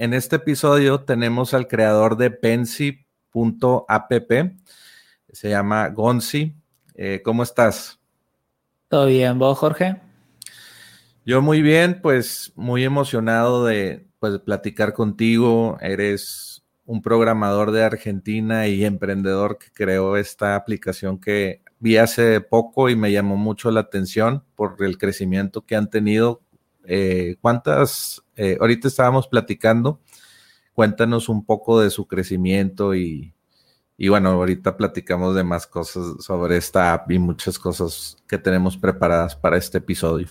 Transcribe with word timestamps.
En 0.00 0.14
este 0.14 0.36
episodio 0.36 1.00
tenemos 1.00 1.54
al 1.54 1.66
creador 1.66 2.16
de 2.16 2.30
Pensi.app, 2.30 4.12
se 5.32 5.50
llama 5.50 5.88
Gonzi. 5.88 6.54
Eh, 6.94 7.20
¿Cómo 7.24 7.42
estás? 7.42 7.98
Todo 8.86 9.06
bien, 9.06 9.40
¿vos, 9.40 9.58
Jorge? 9.58 10.00
Yo 11.26 11.42
muy 11.42 11.62
bien, 11.62 12.00
pues 12.00 12.52
muy 12.54 12.84
emocionado 12.84 13.64
de 13.64 14.06
pues, 14.20 14.38
platicar 14.38 14.92
contigo. 14.92 15.78
Eres 15.80 16.62
un 16.84 17.02
programador 17.02 17.72
de 17.72 17.82
Argentina 17.82 18.68
y 18.68 18.84
emprendedor 18.84 19.58
que 19.58 19.72
creó 19.72 20.16
esta 20.16 20.54
aplicación 20.54 21.18
que 21.18 21.62
vi 21.80 21.96
hace 21.96 22.40
poco 22.40 22.88
y 22.88 22.94
me 22.94 23.10
llamó 23.10 23.36
mucho 23.36 23.72
la 23.72 23.80
atención 23.80 24.44
por 24.54 24.76
el 24.78 24.96
crecimiento 24.96 25.66
que 25.66 25.74
han 25.74 25.90
tenido 25.90 26.42
eh, 26.88 27.36
¿cuántas, 27.40 28.22
eh, 28.36 28.56
ahorita 28.60 28.88
estábamos 28.88 29.28
platicando, 29.28 30.00
cuéntanos 30.72 31.28
un 31.28 31.44
poco 31.44 31.80
de 31.80 31.90
su 31.90 32.06
crecimiento 32.06 32.94
y, 32.94 33.34
y 33.96 34.08
bueno, 34.08 34.30
ahorita 34.30 34.76
platicamos 34.76 35.34
de 35.34 35.44
más 35.44 35.66
cosas 35.66 36.24
sobre 36.24 36.56
esta 36.56 36.94
app 36.94 37.10
y 37.10 37.18
muchas 37.18 37.58
cosas 37.58 38.16
que 38.26 38.38
tenemos 38.38 38.76
preparadas 38.76 39.36
para 39.36 39.56
este 39.56 39.78
episodio. 39.78 40.28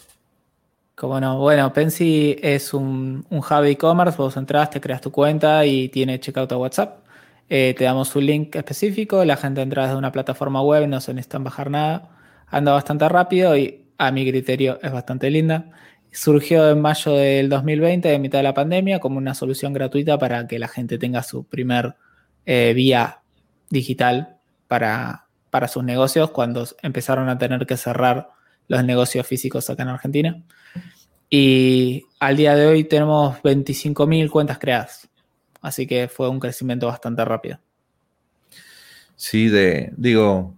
Como 0.95 1.19
no, 1.19 1.37
bueno, 1.37 1.71
Pensi 1.73 2.37
es 2.41 2.73
un, 2.73 3.23
un 3.29 3.39
hub 3.39 3.63
e-commerce, 3.65 4.17
vos 4.17 4.35
entras, 4.35 4.71
te 4.71 4.81
creas 4.81 4.99
tu 4.99 5.11
cuenta 5.11 5.63
y 5.63 5.89
tiene 5.89 6.19
checkout 6.19 6.51
a 6.51 6.57
WhatsApp. 6.57 7.05
Eh, 7.49 7.75
te 7.77 7.83
damos 7.83 8.15
un 8.15 8.25
link 8.25 8.55
específico, 8.55 9.23
la 9.23 9.37
gente 9.37 9.61
entra 9.61 9.83
desde 9.83 9.95
una 9.95 10.11
plataforma 10.11 10.61
web, 10.61 10.87
no 10.87 10.99
se 10.99 11.13
necesitan 11.13 11.43
bajar 11.43 11.69
nada, 11.69 12.09
anda 12.47 12.73
bastante 12.73 13.07
rápido 13.07 13.55
y 13.55 13.85
a 13.97 14.11
mi 14.11 14.29
criterio 14.29 14.79
es 14.81 14.91
bastante 14.91 15.29
linda. 15.29 15.71
Surgió 16.17 16.67
en 16.71 16.81
mayo 16.81 17.11
del 17.11 17.47
2020, 17.47 18.09
de 18.09 18.17
mitad 18.17 18.39
de 18.39 18.43
la 18.43 18.55
pandemia, 18.55 18.99
como 18.99 19.19
una 19.19 19.35
solución 19.35 19.71
gratuita 19.71 20.17
para 20.17 20.47
que 20.47 20.57
la 20.57 20.67
gente 20.67 20.97
tenga 20.97 21.21
su 21.21 21.43
primer 21.43 21.93
eh, 22.47 22.73
vía 22.73 23.21
digital 23.69 24.39
para, 24.67 25.27
para 25.51 25.67
sus 25.67 25.83
negocios 25.83 26.31
cuando 26.31 26.67
empezaron 26.81 27.29
a 27.29 27.37
tener 27.37 27.67
que 27.67 27.77
cerrar 27.77 28.29
los 28.67 28.83
negocios 28.83 29.27
físicos 29.27 29.69
acá 29.69 29.83
en 29.83 29.89
Argentina. 29.89 30.43
Y 31.29 32.03
al 32.19 32.35
día 32.35 32.55
de 32.55 32.65
hoy 32.65 32.83
tenemos 32.85 33.37
25.000 33.43 34.31
cuentas 34.31 34.57
creadas. 34.57 35.07
Así 35.61 35.85
que 35.85 36.07
fue 36.07 36.29
un 36.29 36.39
crecimiento 36.39 36.87
bastante 36.87 37.23
rápido. 37.25 37.59
Sí, 39.15 39.49
de, 39.49 39.93
digo, 39.95 40.55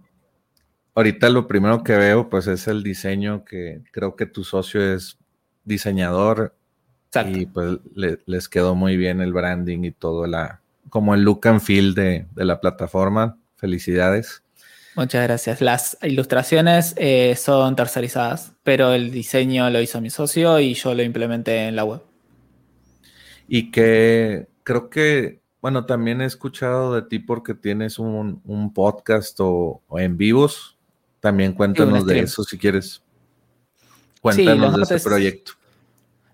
ahorita 0.94 1.28
lo 1.28 1.46
primero 1.46 1.84
que 1.84 1.96
veo 1.96 2.30
pues 2.30 2.46
es 2.46 2.66
el 2.66 2.82
diseño 2.82 3.44
que 3.44 3.82
creo 3.92 4.16
que 4.16 4.24
tu 4.24 4.42
socio 4.42 4.94
es 4.94 5.19
diseñador 5.64 6.54
y 7.26 7.46
pues 7.46 7.78
les 8.26 8.48
quedó 8.48 8.74
muy 8.74 8.96
bien 8.96 9.20
el 9.20 9.32
branding 9.32 9.84
y 9.84 9.90
todo 9.90 10.26
la 10.26 10.60
como 10.90 11.14
el 11.14 11.22
look 11.22 11.46
and 11.46 11.60
feel 11.60 11.94
de, 11.94 12.26
la 12.34 12.60
plataforma. 12.60 13.38
Felicidades. 13.56 14.42
Muchas 14.96 15.22
gracias. 15.22 15.60
Las 15.60 15.96
ilustraciones 16.02 16.94
eh, 16.96 17.36
son 17.36 17.76
tercerizadas, 17.76 18.52
pero 18.64 18.92
el 18.92 19.10
diseño 19.10 19.70
lo 19.70 19.80
hizo 19.80 20.00
mi 20.00 20.10
socio 20.10 20.58
y 20.58 20.74
yo 20.74 20.94
lo 20.94 21.02
implementé 21.02 21.68
en 21.68 21.76
la 21.76 21.84
web. 21.84 22.02
Y 23.48 23.70
que 23.70 24.48
creo 24.62 24.90
que, 24.90 25.40
bueno, 25.60 25.86
también 25.86 26.20
he 26.20 26.24
escuchado 26.24 26.94
de 26.94 27.02
ti 27.02 27.18
porque 27.18 27.54
tienes 27.54 27.98
un, 27.98 28.72
podcast 28.74 29.38
o, 29.40 29.82
en 29.96 30.16
vivos. 30.16 30.76
También 31.20 31.52
cuéntanos 31.52 32.06
de 32.06 32.20
eso 32.20 32.42
si 32.42 32.58
quieres. 32.58 33.02
Cuéntanos 34.20 34.76
de 34.76 34.96
ese 34.96 35.08
proyecto. 35.08 35.52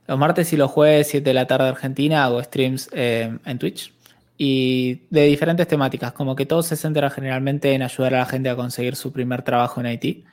Los 0.06 0.18
martes 0.18 0.52
y 0.52 0.56
los 0.56 0.70
jueves, 0.70 1.08
7 1.08 1.28
de 1.28 1.34
la 1.34 1.46
tarde 1.46 1.68
Argentina, 1.68 2.24
hago 2.24 2.42
streams 2.42 2.88
eh, 2.92 3.36
en 3.44 3.58
Twitch 3.58 3.92
y 4.38 5.02
de 5.10 5.24
diferentes 5.24 5.66
temáticas, 5.66 6.12
como 6.12 6.36
que 6.36 6.46
todo 6.46 6.62
se 6.62 6.76
centra 6.76 7.10
generalmente 7.10 7.72
en 7.72 7.82
ayudar 7.82 8.14
a 8.14 8.18
la 8.18 8.26
gente 8.26 8.48
a 8.48 8.56
conseguir 8.56 8.94
su 8.94 9.12
primer 9.12 9.42
trabajo 9.42 9.80
en 9.80 9.86
IT. 9.86 10.24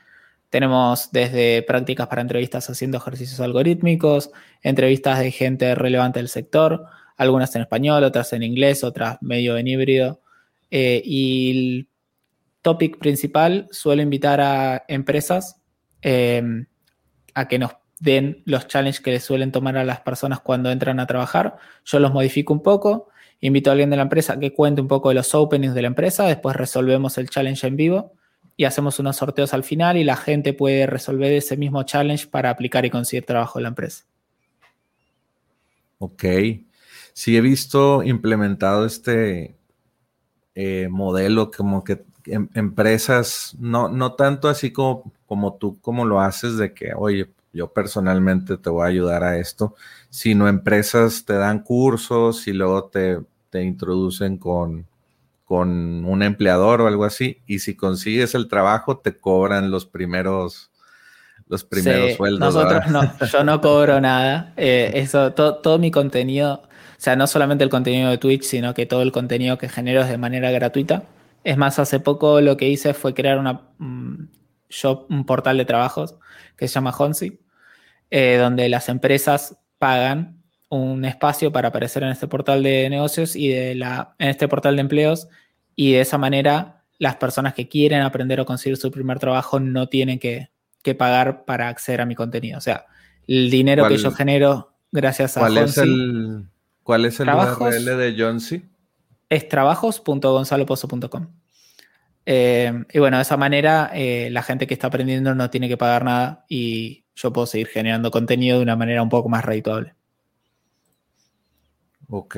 Tenemos 0.49 1.11
desde 1.11 1.63
prácticas 1.63 2.07
para 2.07 2.21
entrevistas 2.21 2.69
haciendo 2.69 2.97
ejercicios 2.97 3.39
algorítmicos, 3.39 4.29
entrevistas 4.61 5.19
de 5.19 5.31
gente 5.31 5.73
relevante 5.73 6.19
del 6.19 6.29
sector, 6.29 6.85
algunas 7.17 7.55
en 7.55 7.61
español, 7.63 8.03
otras 8.03 8.33
en 8.33 8.43
inglés, 8.43 8.83
otras 8.83 9.17
medio 9.21 9.57
en 9.57 9.67
híbrido. 9.67 10.21
Eh, 10.69 11.01
y 11.03 11.51
el 11.51 11.87
topic 12.61 12.97
principal 12.99 13.67
suelo 13.71 14.01
invitar 14.01 14.41
a 14.41 14.83
empresas 14.87 15.61
eh, 16.01 16.65
a 17.33 17.47
que 17.47 17.59
nos 17.59 17.71
den 17.99 18.43
los 18.45 18.67
challenges 18.67 19.01
que 19.01 19.11
les 19.11 19.23
suelen 19.23 19.51
tomar 19.51 19.77
a 19.77 19.83
las 19.83 20.01
personas 20.01 20.39
cuando 20.41 20.69
entran 20.71 20.99
a 20.99 21.07
trabajar. 21.07 21.57
Yo 21.85 21.99
los 21.99 22.11
modifico 22.11 22.53
un 22.53 22.61
poco, 22.61 23.09
invito 23.39 23.69
a 23.69 23.73
alguien 23.73 23.89
de 23.89 23.95
la 23.95 24.03
empresa 24.03 24.39
que 24.39 24.53
cuente 24.53 24.81
un 24.81 24.87
poco 24.87 25.09
de 25.09 25.15
los 25.15 25.33
openings 25.33 25.73
de 25.73 25.81
la 25.81 25.87
empresa, 25.87 26.25
después 26.25 26.55
resolvemos 26.55 27.17
el 27.17 27.29
challenge 27.29 27.65
en 27.65 27.77
vivo 27.77 28.13
y 28.55 28.65
hacemos 28.65 28.99
unos 28.99 29.15
sorteos 29.15 29.53
al 29.53 29.63
final 29.63 29.97
y 29.97 30.03
la 30.03 30.15
gente 30.15 30.53
puede 30.53 30.85
resolver 30.85 31.31
ese 31.31 31.57
mismo 31.57 31.83
challenge 31.83 32.27
para 32.27 32.49
aplicar 32.49 32.85
y 32.85 32.89
conseguir 32.89 33.25
trabajo 33.25 33.59
en 33.59 33.63
la 33.63 33.69
empresa. 33.69 34.05
Ok. 35.99 36.25
Sí 37.13 37.37
he 37.37 37.41
visto 37.41 38.03
implementado 38.03 38.85
este 38.85 39.55
eh, 40.55 40.87
modelo 40.89 41.51
como 41.51 41.83
que 41.83 42.03
em, 42.25 42.49
empresas, 42.53 43.55
no, 43.59 43.89
no 43.89 44.13
tanto 44.13 44.49
así 44.49 44.71
como, 44.71 45.11
como 45.25 45.55
tú, 45.55 45.79
como 45.81 46.05
lo 46.05 46.21
haces 46.21 46.57
de 46.57 46.73
que, 46.73 46.93
oye, 46.95 47.29
yo 47.53 47.71
personalmente 47.71 48.57
te 48.57 48.69
voy 48.69 48.83
a 48.83 48.89
ayudar 48.89 49.23
a 49.23 49.37
esto, 49.37 49.75
sino 50.09 50.47
empresas 50.47 51.23
te 51.25 51.33
dan 51.33 51.59
cursos 51.59 52.47
y 52.47 52.53
luego 52.53 52.85
te, 52.85 53.19
introducen 53.61 54.37
con, 54.37 54.87
con 55.45 56.05
un 56.05 56.23
empleador 56.23 56.81
o 56.81 56.87
algo 56.87 57.05
así, 57.05 57.41
y 57.45 57.59
si 57.59 57.75
consigues 57.75 58.33
el 58.33 58.47
trabajo 58.47 58.97
te 58.97 59.15
cobran 59.15 59.69
los 59.69 59.85
primeros 59.85 60.71
los 61.47 61.63
primeros 61.63 62.15
sueldos. 62.15 62.39
Nosotros 62.39 62.87
no, 62.89 63.27
yo 63.27 63.43
no 63.43 63.61
cobro 63.61 64.01
nada. 64.01 64.53
Eh, 64.57 64.91
eso, 64.95 65.33
todo, 65.33 65.77
mi 65.77 65.91
contenido, 65.91 66.63
o 66.63 66.69
sea, 66.97 67.15
no 67.15 67.27
solamente 67.27 67.63
el 67.63 67.69
contenido 67.69 68.09
de 68.09 68.17
Twitch, 68.17 68.43
sino 68.43 68.73
que 68.73 68.85
todo 68.85 69.03
el 69.03 69.11
contenido 69.11 69.57
que 69.57 69.69
genero 69.69 70.01
es 70.01 70.09
de 70.09 70.17
manera 70.17 70.49
gratuita. 70.51 71.03
Es 71.43 71.57
más, 71.57 71.79
hace 71.79 71.99
poco 71.99 72.41
lo 72.41 72.57
que 72.57 72.69
hice 72.69 72.93
fue 72.93 73.13
crear 73.13 73.37
una, 73.37 73.69
mm, 73.77 74.27
un 75.09 75.25
portal 75.25 75.57
de 75.57 75.65
trabajos 75.65 76.15
que 76.57 76.67
se 76.67 76.75
llama 76.75 76.95
Honsi, 76.97 77.39
eh, 78.09 78.37
donde 78.37 78.69
las 78.69 78.89
empresas 78.89 79.57
pagan 79.77 80.43
un 80.69 81.05
espacio 81.05 81.51
para 81.51 81.67
aparecer 81.67 82.03
en 82.03 82.09
este 82.09 82.27
portal 82.27 82.63
de 82.63 82.89
negocios 82.89 83.35
y 83.35 83.49
de 83.49 83.75
la, 83.75 84.15
en 84.17 84.29
este 84.29 84.47
portal 84.47 84.75
de 84.75 84.81
empleos 84.81 85.27
y 85.75 85.93
de 85.93 86.01
esa 86.01 86.17
manera 86.17 86.83
las 86.97 87.17
personas 87.17 87.53
que 87.53 87.67
quieren 87.67 88.01
aprender 88.01 88.39
o 88.39 88.45
conseguir 88.45 88.77
su 88.77 88.89
primer 88.89 89.19
trabajo 89.19 89.59
no 89.59 89.87
tienen 89.87 90.19
que, 90.19 90.49
pagar 90.97 91.45
para 91.45 91.69
acceder 91.69 92.01
a 92.01 92.05
mi 92.05 92.13
contenido. 92.13 92.57
O 92.57 92.61
sea, 92.61 92.85
el 93.25 93.49
dinero 93.49 93.87
que 93.87 93.97
yo 93.97 94.11
genero 94.11 94.73
gracias 94.91 95.37
a 95.37 95.41
¿Cuál 95.41 95.57
es 95.59 95.77
el, 95.77 96.45
¿Cuál 96.83 97.05
es 97.05 97.19
el 97.21 97.29
URL 97.29 97.97
de 97.97 98.15
Jonsi? 98.17 98.63
Es 99.33 99.49
trabajos.gonzalopozo.com. 99.49 101.27
Eh, 102.23 102.85
y 102.93 102.99
bueno, 102.99 103.17
de 103.17 103.23
esa 103.23 103.35
manera 103.35 103.89
eh, 103.91 104.29
la 104.29 104.43
gente 104.43 104.67
que 104.67 104.75
está 104.75 104.87
aprendiendo 104.87 105.33
no 105.33 105.49
tiene 105.49 105.67
que 105.67 105.75
pagar 105.75 106.05
nada 106.05 106.45
y 106.47 107.03
yo 107.15 107.33
puedo 107.33 107.47
seguir 107.47 107.67
generando 107.67 108.11
contenido 108.11 108.57
de 108.57 108.63
una 108.63 108.75
manera 108.75 109.01
un 109.01 109.09
poco 109.09 109.29
más 109.29 109.43
redituable. 109.43 109.95
Ok, 112.09 112.35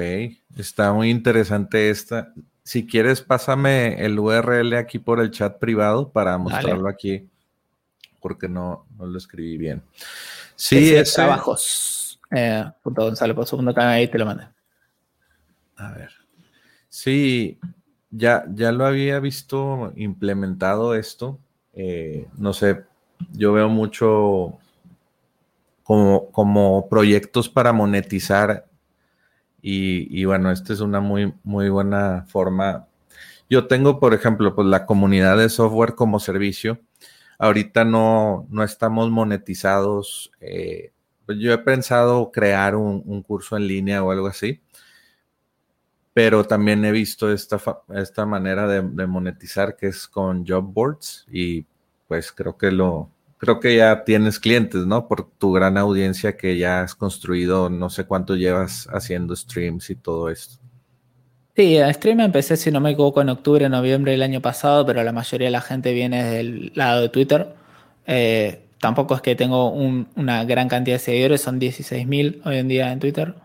está 0.58 0.94
muy 0.94 1.10
interesante 1.10 1.90
esta. 1.90 2.34
Si 2.64 2.88
quieres, 2.88 3.22
pásame 3.22 4.06
el 4.06 4.18
URL 4.18 4.76
aquí 4.76 4.98
por 4.98 5.20
el 5.20 5.32
chat 5.32 5.60
privado 5.60 6.14
para 6.14 6.38
mostrarlo 6.38 6.88
aquí, 6.88 7.28
porque 8.22 8.48
no, 8.48 8.86
lo 8.98 9.18
escribí 9.18 9.58
bien. 9.58 9.84
Sí, 10.56 10.96
es 10.96 11.14
trabajos. 11.14 12.22
Eh, 12.32 12.64
ahí 13.76 14.08
te 14.08 14.18
lo 14.18 14.26
mandé. 14.26 14.48
A 15.76 15.92
ver. 15.92 16.25
Sí, 16.96 17.60
ya, 18.10 18.46
ya 18.54 18.72
lo 18.72 18.86
había 18.86 19.20
visto 19.20 19.92
implementado 19.98 20.96
esto. 20.96 21.40
Eh, 21.74 22.30
no 22.38 22.54
sé, 22.54 22.86
yo 23.34 23.52
veo 23.52 23.68
mucho 23.68 24.58
como, 25.84 26.32
como 26.32 26.88
proyectos 26.88 27.50
para 27.50 27.74
monetizar 27.74 28.66
y, 29.62 30.24
bueno, 30.24 30.52
esta 30.52 30.72
es 30.72 30.80
una 30.80 31.02
muy, 31.02 31.34
muy 31.44 31.68
buena 31.68 32.26
forma. 32.30 32.88
Yo 33.50 33.68
tengo, 33.68 34.00
por 34.00 34.14
ejemplo, 34.14 34.56
pues 34.56 34.68
la 34.68 34.86
comunidad 34.86 35.38
de 35.38 35.50
software 35.50 35.96
como 35.96 36.22
servicio. 36.22 36.80
Ahorita 37.40 37.84
no, 37.84 38.48
no 38.50 38.64
estamos 38.64 39.12
monetizados. 39.12 40.32
Eh, 40.40 40.94
pues 41.26 41.40
yo 41.40 41.52
he 41.52 41.58
pensado 41.58 42.32
crear 42.32 42.78
un, 42.78 43.22
curso 43.24 43.58
en 43.58 43.68
línea 43.68 44.02
o 44.02 44.12
algo 44.12 44.28
así, 44.28 44.62
pero 46.16 46.46
también 46.46 46.86
he 46.86 46.94
visto 46.94 47.30
esta, 47.30 47.60
esta 47.94 48.26
manera 48.26 48.70
de, 48.70 48.82
de 48.82 49.06
monetizar 49.06 49.76
que 49.76 49.88
es 49.88 50.08
con 50.08 50.48
job 50.48 50.64
boards 50.64 51.26
y 51.30 51.66
pues 52.08 52.32
creo 52.32 52.56
que 52.56 52.72
lo, 52.72 53.10
creo 53.38 53.60
que 53.60 53.76
ya 53.76 54.06
tienes 54.06 54.40
clientes, 54.40 54.86
¿no? 54.86 55.10
Por 55.10 55.30
tu 55.30 55.52
gran 55.52 55.78
audiencia 55.78 56.38
que 56.38 56.58
ya 56.58 56.84
has 56.84 56.96
construido, 56.96 57.70
no 57.70 57.90
sé 57.90 58.06
cuánto 58.06 58.38
llevas 58.38 58.88
haciendo 58.94 59.36
streams 59.36 59.90
y 59.90 59.96
todo 59.96 60.30
esto. 60.30 60.56
Sí, 61.54 61.80
a 61.80 61.92
stream 61.92 62.22
empecé, 62.22 62.56
si 62.56 62.72
no 62.72 62.80
me 62.80 62.92
equivoco, 62.92 63.22
en 63.22 63.28
octubre, 63.28 63.68
noviembre 63.68 64.14
del 64.14 64.24
año 64.24 64.42
pasado, 64.42 64.86
pero 64.86 65.04
la 65.04 65.12
mayoría 65.12 65.48
de 65.48 65.52
la 65.52 65.62
gente 65.62 65.92
viene 65.92 66.24
del 66.24 66.72
lado 66.76 67.02
de 67.02 67.10
Twitter. 67.10 67.56
Eh, 68.08 68.62
tampoco 68.80 69.16
es 69.16 69.22
que 69.22 69.36
tengo 69.36 69.70
una 69.70 70.46
gran 70.46 70.70
cantidad 70.70 70.96
de 70.96 71.00
seguidores, 71.00 71.42
son 71.42 71.60
16.000 71.60 72.40
hoy 72.46 72.56
en 72.56 72.70
día 72.70 72.94
en 72.94 73.00
Twitter. 73.02 73.36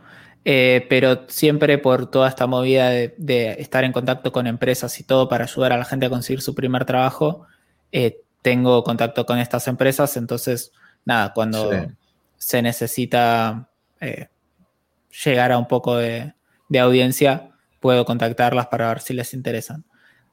Eh, 0.44 0.86
pero 0.88 1.26
siempre 1.28 1.76
por 1.76 2.10
toda 2.10 2.28
esta 2.28 2.46
movida 2.46 2.88
de, 2.88 3.56
estar 3.58 3.84
en 3.84 3.92
contacto 3.92 4.32
con 4.32 4.46
empresas 4.46 4.98
y 4.98 5.04
todo 5.04 5.28
para 5.28 5.44
ayudar 5.44 5.72
a 5.72 5.76
la 5.76 5.84
gente 5.84 6.06
a 6.06 6.10
conseguir 6.10 6.40
su 6.40 6.54
primer 6.54 6.84
trabajo, 6.86 7.46
eh, 7.92 8.20
tengo 8.42 8.82
contacto 8.82 9.26
con 9.26 9.38
estas 9.38 9.68
empresas, 9.68 10.16
entonces, 10.16 10.72
nada, 11.04 11.34
cuando 11.34 11.70
se 12.38 12.62
necesita 12.62 13.68
eh, 14.00 14.28
llegar 15.24 15.52
a 15.52 15.58
un 15.58 15.68
poco 15.68 15.96
de, 15.96 16.32
audiencia, 16.80 17.50
puedo 17.80 18.06
contactarlas 18.06 18.68
para 18.68 18.88
ver 18.88 19.00
si 19.00 19.12
les 19.12 19.34
interesan. 19.34 19.84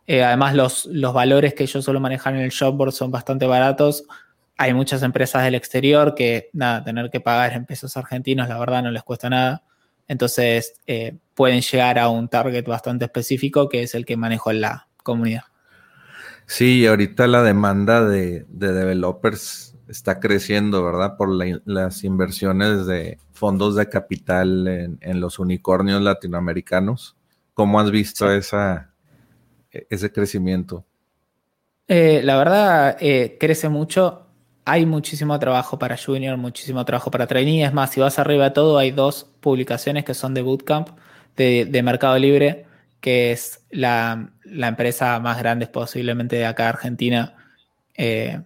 Además, 0.08 0.56
los, 0.56 0.86
los 0.86 1.14
valores 1.14 1.54
que 1.54 1.66
yo 1.66 1.82
suelo 1.82 2.00
manejar 2.00 2.34
en 2.34 2.42
el 2.42 2.52
shopboard 2.52 2.94
son 2.94 3.12
bastante 3.12 3.46
baratos. 3.46 4.06
Hay 4.58 4.74
muchas 4.74 5.04
empresas 5.04 5.44
del 5.44 5.56
exterior 5.56 6.16
que, 6.16 6.50
nada, 6.54 6.82
tener 6.86 7.10
que 7.10 7.20
pagar 7.20 7.52
en 7.54 7.66
pesos 7.66 7.98
argentinos, 7.98 8.48
la 8.48 8.58
verdad, 8.58 8.84
no 8.84 8.92
les 8.92 9.04
cuesta 9.04 9.30
nada. 9.30 9.64
Entonces, 10.08 10.74
eh, 10.88 11.18
pueden 11.36 11.62
llegar 11.62 12.00
a 12.00 12.10
un 12.10 12.30
target 12.30 12.66
bastante 12.66 13.06
específico 13.06 13.70
que 13.70 13.84
es 13.84 13.96
el 13.96 14.06
que 14.06 14.18
manejo 14.18 14.52
en 14.52 14.62
la 14.62 14.88
comunidad. 15.04 15.44
Sí, 16.46 16.86
ahorita 16.86 17.28
la 17.28 17.44
demanda 17.44 18.06
de, 18.06 18.46
developers 18.48 19.76
está 19.90 20.20
creciendo, 20.20 20.84
¿verdad? 20.84 21.18
Por 21.18 21.30
las 21.66 22.04
inversiones 22.04 22.86
de 22.86 23.20
fondos 23.32 23.76
de 23.76 23.90
capital 23.90 24.68
en, 25.02 25.20
los 25.20 25.40
unicornios 25.40 26.02
latinoamericanos. 26.02 27.16
¿Cómo 27.54 27.80
has 27.80 27.92
visto 27.92 28.32
esa, 28.32 28.92
e, 29.72 29.88
ese 29.90 30.12
crecimiento? 30.12 30.86
Eh, 31.88 32.22
la 32.24 32.38
verdad, 32.38 32.98
eh, 33.00 33.38
crece 33.40 33.70
mucho. 33.70 34.27
Hay 34.70 34.86
muchísimo 34.86 35.40
trabajo 35.40 35.80
para 35.80 35.96
junior, 35.98 36.38
muchísimo 36.38 36.84
trabajo 36.84 37.10
para 37.10 37.26
trainee. 37.26 37.64
Es 37.64 37.74
más, 37.74 37.92
si 37.92 38.02
vas 38.02 38.20
arriba 38.20 38.46
de 38.46 38.52
todo, 38.52 38.78
hay 38.78 38.92
dos 38.92 39.26
publicaciones 39.40 40.04
que 40.04 40.14
son 40.14 40.34
de 40.34 40.42
Bootcamp 40.42 40.90
de 41.36 41.82
Mercado 41.84 42.18
Libre 42.18 42.68
que 43.00 43.32
es 43.32 43.66
la, 43.70 44.32
empresa 44.44 45.20
más 45.20 45.38
grande 45.40 45.68
posiblemente 45.68 46.38
de 46.38 46.46
acá 46.46 46.70
Argentina, 46.70 47.36
eh, 47.96 48.42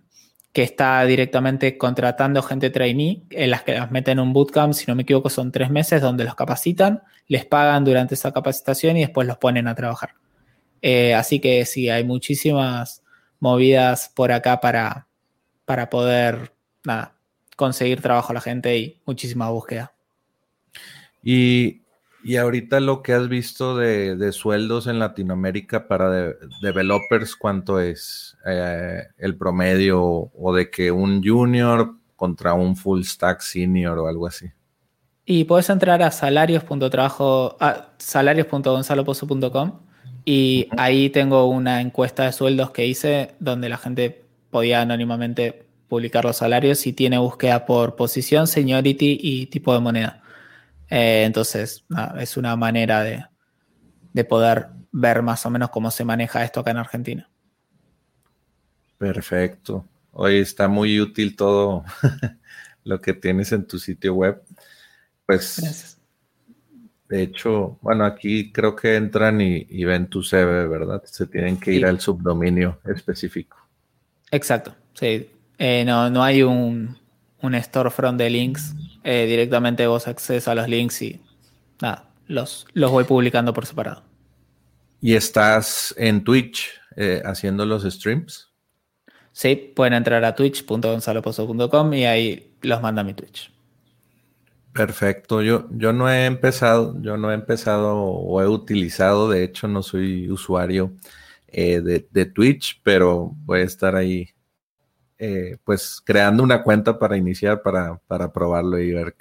que 0.53 0.63
está 0.63 1.03
directamente 1.05 1.77
contratando 1.77 2.41
gente 2.43 2.69
trainee, 2.69 3.23
en 3.29 3.51
las 3.51 3.63
que 3.63 3.73
las 3.73 3.91
meten 3.91 4.19
en 4.19 4.25
un 4.25 4.33
bootcamp, 4.33 4.73
si 4.73 4.85
no 4.87 4.95
me 4.95 5.03
equivoco, 5.03 5.29
son 5.29 5.51
tres 5.51 5.69
meses 5.69 6.01
donde 6.01 6.25
los 6.25 6.35
capacitan, 6.35 7.03
les 7.27 7.45
pagan 7.45 7.85
durante 7.85 8.15
esa 8.15 8.31
capacitación 8.33 8.97
y 8.97 9.01
después 9.01 9.27
los 9.27 9.37
ponen 9.37 9.67
a 9.67 9.75
trabajar. 9.75 10.15
Eh, 10.81 11.13
así 11.13 11.39
que 11.39 11.65
sí, 11.65 11.89
hay 11.89 12.03
muchísimas 12.03 13.03
movidas 13.39 14.11
por 14.13 14.31
acá 14.31 14.59
para, 14.59 15.07
para 15.71 15.89
poder 15.89 16.51
conseguir 17.55 18.01
trabajo 18.01 18.31
a 18.31 18.33
la 18.33 18.41
gente 18.41 18.77
y 18.77 18.99
muchísima 19.05 19.49
búsqueda. 19.49 19.93
Y 21.23 21.81
y 22.25 22.35
ahorita 22.35 22.81
lo 22.81 23.01
que 23.01 23.13
has 23.13 23.29
visto 23.29 23.77
de, 23.77 24.31
sueldos 24.33 24.87
en 24.87 24.99
Latinoamérica 24.99 25.87
para 25.87 26.33
developers, 26.61 27.37
¿cuánto 27.37 27.79
es 27.79 28.37
eh, 28.45 29.03
el 29.17 29.37
promedio 29.37 30.01
o 30.03 30.53
de 30.53 30.69
que 30.69 30.91
un 30.91 31.23
junior 31.23 31.95
contra 32.17 32.53
un 32.53 32.75
full 32.75 33.03
stack 33.03 33.39
senior 33.39 33.97
o 33.97 34.07
algo 34.07 34.27
así? 34.27 34.51
Y 35.25 35.45
puedes 35.45 35.69
entrar 35.69 36.03
a 36.03 36.11
salarios.trabajo, 36.11 37.57
salarios.gonzalopozo.com 37.97 39.79
y 40.25 40.67
ahí 40.77 41.09
tengo 41.09 41.47
una 41.47 41.79
encuesta 41.79 42.25
de 42.25 42.33
sueldos 42.33 42.71
que 42.71 42.85
hice 42.85 43.35
donde 43.39 43.69
la 43.69 43.77
gente 43.77 44.20
podía 44.51 44.81
anónimamente 44.81 45.65
publicar 45.87 46.23
los 46.23 46.37
salarios 46.37 46.85
y 46.87 46.93
tiene 46.93 47.17
búsqueda 47.17 47.65
por 47.65 47.95
posición, 47.95 48.47
seniority 48.47 49.17
y 49.21 49.47
tipo 49.47 49.73
de 49.73 49.79
moneda. 49.79 50.21
Eh, 50.89 51.23
entonces, 51.25 51.85
es 52.19 52.37
una 52.37 52.55
manera 52.55 53.01
de, 53.01 54.23
poder 54.25 54.67
ver 54.91 55.21
más 55.21 55.45
o 55.45 55.49
menos 55.49 55.69
cómo 55.69 55.89
se 55.89 56.03
maneja 56.03 56.43
esto 56.43 56.59
acá 56.59 56.71
en 56.71 56.77
Argentina. 56.77 57.29
Perfecto. 58.97 59.87
Hoy 60.11 60.37
está 60.37 60.67
muy 60.67 60.99
útil 60.99 61.35
todo 61.35 61.85
lo 62.83 62.99
que 62.99 63.13
tienes 63.13 63.51
en 63.53 63.65
tu 63.65 63.79
sitio 63.79 64.13
web. 64.13 64.43
Pues, 65.25 65.97
de 67.07 67.21
hecho, 67.21 67.79
bueno, 67.81 68.05
aquí 68.05 68.51
creo 68.51 68.75
que 68.75 68.95
entran 68.95 69.39
y, 69.39 69.83
ven 69.85 70.07
tu 70.07 70.23
CV, 70.23 70.67
¿verdad? 70.67 71.01
Se 71.05 71.27
tienen 71.27 71.57
que 71.57 71.73
ir 71.73 71.85
al 71.85 72.01
subdominio 72.01 72.79
específico. 72.85 73.60
Exacto, 74.31 74.75
sí. 74.93 75.29
Eh, 75.57 75.83
no, 75.85 76.09
no 76.09 76.23
hay 76.23 76.41
un, 76.41 76.97
un 77.41 77.61
storefront 77.61 78.17
de 78.17 78.29
links 78.29 78.73
eh, 79.03 79.25
directamente 79.25 79.87
vos 79.87 80.07
accedes 80.07 80.47
a 80.47 80.55
los 80.55 80.67
links 80.67 81.01
y 81.01 81.21
nada, 81.81 82.09
los, 82.27 82.67
los 82.73 82.91
voy 82.91 83.03
publicando 83.03 83.53
por 83.53 83.65
separado. 83.65 84.03
¿Y 84.99 85.15
estás 85.15 85.95
en 85.97 86.23
Twitch 86.23 86.69
eh, 86.95 87.21
haciendo 87.25 87.65
los 87.65 87.83
streams? 87.83 88.49
Sí, 89.31 89.55
pueden 89.75 89.93
entrar 89.93 90.23
a 90.23 90.35
twitch.gonzalopozo.com 90.35 91.93
y 91.93 92.05
ahí 92.05 92.53
los 92.61 92.81
manda 92.81 93.03
mi 93.03 93.13
Twitch. 93.13 93.51
Perfecto, 94.73 95.41
yo, 95.41 95.67
yo 95.71 95.91
no 95.91 96.09
he 96.09 96.25
empezado, 96.25 96.95
yo 97.01 97.17
no 97.17 97.31
he 97.31 97.33
empezado 97.33 97.97
o 97.97 98.41
he 98.41 98.47
utilizado, 98.47 99.29
de 99.29 99.43
hecho 99.43 99.67
no 99.67 99.83
soy 99.83 100.29
usuario 100.29 100.93
eh, 101.51 101.81
de, 101.81 102.07
de, 102.09 102.25
Twitch, 102.25 102.81
pero 102.83 103.31
voy 103.45 103.59
a 103.59 103.63
estar 103.63 103.95
ahí 103.95 104.29
eh, 105.23 105.57
pues 105.63 106.01
creando 106.03 106.41
una 106.41 106.63
cuenta 106.63 106.97
para 106.97 107.15
iniciar, 107.15 107.61
para, 107.61 107.99
para 108.07 108.33
probarlo 108.33 108.79
y 108.79 108.91
ver 108.91 109.15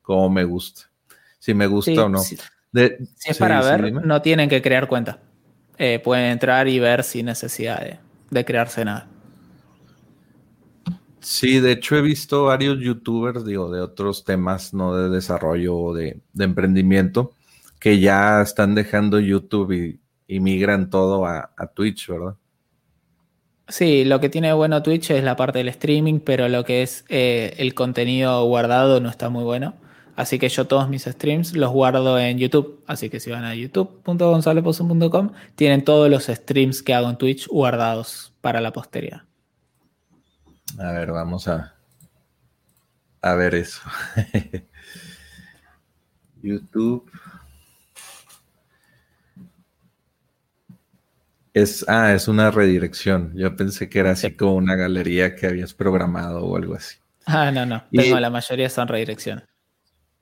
cómo 0.00 0.30
me 0.30 0.44
gusta, 0.44 0.90
si 1.38 1.52
me 1.52 1.66
gusta 1.66 2.06
o 2.06 2.08
no. 2.08 2.20
Si, 2.20 2.38
es 2.72 3.36
para 3.36 3.60
ver, 3.60 3.92
no 3.92 4.22
tienen 4.22 4.48
que 4.48 4.62
crear 4.62 4.88
cuenta. 4.88 5.20
Eh, 5.76 6.00
pueden 6.02 6.30
entrar 6.30 6.68
y 6.68 6.78
ver 6.78 7.04
sin 7.04 7.26
necesidad 7.26 7.98
de, 8.30 8.44
crearse 8.46 8.82
nada. 8.84 9.08
Sí, 11.20 11.60
de 11.60 11.72
hecho 11.72 11.96
he 11.96 12.02
visto 12.02 12.44
varios 12.44 12.78
youtubers, 12.80 13.44
digo, 13.44 13.70
de 13.70 13.82
otros 13.82 14.24
temas, 14.24 14.72
no 14.72 14.96
de 14.96 15.10
desarrollo 15.10 15.76
o 15.76 15.94
de, 15.94 16.22
emprendimiento, 16.38 17.34
que 17.78 18.00
ya 18.00 18.40
están 18.40 18.74
dejando 18.74 19.20
YouTube 19.20 19.72
y, 19.72 20.00
migran 20.40 20.90
todo 20.90 21.26
a, 21.26 21.52
a 21.56 21.66
Twitch, 21.68 22.08
¿verdad? 22.08 22.36
Sí, 23.68 24.04
lo 24.04 24.20
que 24.20 24.28
tiene 24.28 24.52
bueno 24.52 24.82
Twitch 24.82 25.10
es 25.10 25.24
la 25.24 25.36
parte 25.36 25.58
del 25.58 25.68
streaming, 25.68 26.20
pero 26.20 26.48
lo 26.48 26.64
que 26.64 26.82
es 26.82 27.04
eh, 27.08 27.54
el 27.58 27.74
contenido 27.74 28.44
guardado 28.44 29.00
no 29.00 29.08
está 29.08 29.28
muy 29.30 29.44
bueno. 29.44 29.74
Así 30.14 30.38
que 30.38 30.48
yo 30.48 30.66
todos 30.66 30.88
mis 30.88 31.04
streams 31.04 31.54
los 31.54 31.70
guardo 31.70 32.18
en 32.18 32.38
YouTube. 32.38 32.82
Así 32.86 33.08
que 33.08 33.18
si 33.18 33.30
van 33.30 33.44
a 33.44 33.54
youtube.gonzalepozo.com, 33.54 35.32
tienen 35.54 35.84
todos 35.84 36.10
los 36.10 36.24
streams 36.26 36.82
que 36.82 36.92
hago 36.92 37.08
en 37.08 37.16
Twitch 37.16 37.48
guardados 37.48 38.34
para 38.40 38.60
la 38.60 38.72
posteridad. 38.72 39.22
A 40.78 40.92
ver, 40.92 41.12
vamos 41.12 41.48
a, 41.48 41.74
a 43.22 43.34
ver 43.34 43.54
eso. 43.54 43.80
YouTube. 46.42 47.10
Es, 51.54 51.84
ah, 51.86 52.14
es 52.14 52.28
una 52.28 52.50
redirección. 52.50 53.32
Yo 53.34 53.54
pensé 53.56 53.88
que 53.88 53.98
era 53.98 54.12
así 54.12 54.32
como 54.32 54.54
una 54.54 54.74
galería 54.74 55.36
que 55.36 55.46
habías 55.46 55.74
programado 55.74 56.44
o 56.44 56.56
algo 56.56 56.74
así. 56.74 56.96
Ah, 57.26 57.50
no, 57.50 57.66
no. 57.66 57.84
Tengo, 57.92 58.18
la 58.18 58.30
mayoría 58.30 58.70
son 58.70 58.88
redirecciones. 58.88 59.44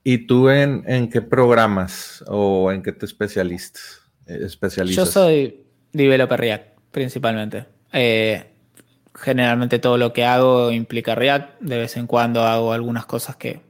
¿Y 0.03 0.27
tú 0.27 0.49
en, 0.49 0.83
en, 0.87 1.09
qué 1.09 1.23
programas 1.23 2.25
o 2.27 2.73
en 2.73 2.83
qué 2.83 2.93
te 2.93 3.07
especialistas? 3.07 4.03
Eh, 4.27 4.41
especializas? 4.43 5.05
Yo 5.05 5.11
soy 5.11 5.63
developer 5.93 6.41
React, 6.41 6.79
principalmente. 6.91 7.67
Eh, 7.93 8.47
generalmente 9.15 9.79
todo 9.79 9.99
lo 9.99 10.13
que 10.13 10.25
hago 10.25 10.73
implica 10.73 11.15
React. 11.15 11.61
De 11.61 11.79
vez 11.79 11.97
en 11.97 12.09
cuando 12.09 12.43
hago 12.43 12.73
algunas 12.73 13.07
cosas 13.07 13.37
que, 13.37 13.61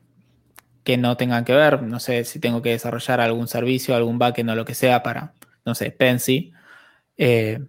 que 0.83 0.97
no 0.97 1.19
tengan 1.19 1.45
que 1.45 1.53
ver. 1.53 1.83
No 1.83 2.01
sé 2.01 2.25
si 2.25 2.39
tengo 2.39 2.63
que 2.63 2.71
desarrollar 2.71 3.21
algún 3.21 3.49
servicio, 3.49 3.95
algún 3.95 4.19
backend 4.19 4.51
o 4.51 4.55
lo 4.55 4.65
que 4.65 4.75
sea 4.75 5.03
para, 5.03 5.35
no 5.67 5.75
sé, 5.75 5.91
Pensy 5.91 6.55
eh, 7.23 7.61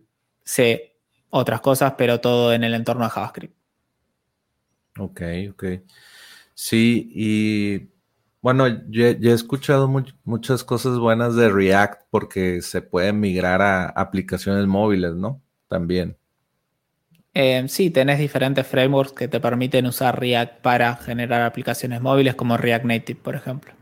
sé 0.45 0.95
otras 1.29 1.59
cosas, 1.59 1.95
pero 1.97 2.21
todo 2.21 2.53
en 2.53 2.63
el 2.63 2.73
entorno 2.73 3.03
de 3.03 3.09
JavaScript. 3.09 3.53
Ok, 4.97 5.21
ok. 5.51 5.63
Sí, 6.53 7.11
y 7.13 7.89
bueno, 8.41 8.67
yo, 8.89 9.07
he 9.07 9.31
escuchado 9.33 9.89
muchas 10.23 10.63
cosas 10.63 10.97
buenas 10.99 11.35
de 11.35 11.49
React 11.49 12.03
porque 12.09 12.61
se 12.61 12.81
puede 12.81 13.11
migrar 13.11 13.61
a 13.61 13.87
aplicaciones 13.87 14.67
móviles, 14.67 15.15
¿no? 15.15 15.41
También. 15.67 16.17
Eh, 17.33 17.65
sí, 17.67 17.89
tenés 17.89 18.19
diferentes 18.19 18.65
frameworks 18.65 19.13
que 19.13 19.27
te 19.27 19.41
permiten 19.41 19.85
usar 19.85 20.17
React 20.17 20.61
para 20.61 20.95
generar 20.95 21.41
aplicaciones 21.41 21.99
móviles 21.99 22.35
como 22.35 22.55
React 22.55 22.85
Native, 22.85 23.19
por 23.21 23.35
ejemplo. 23.35 23.73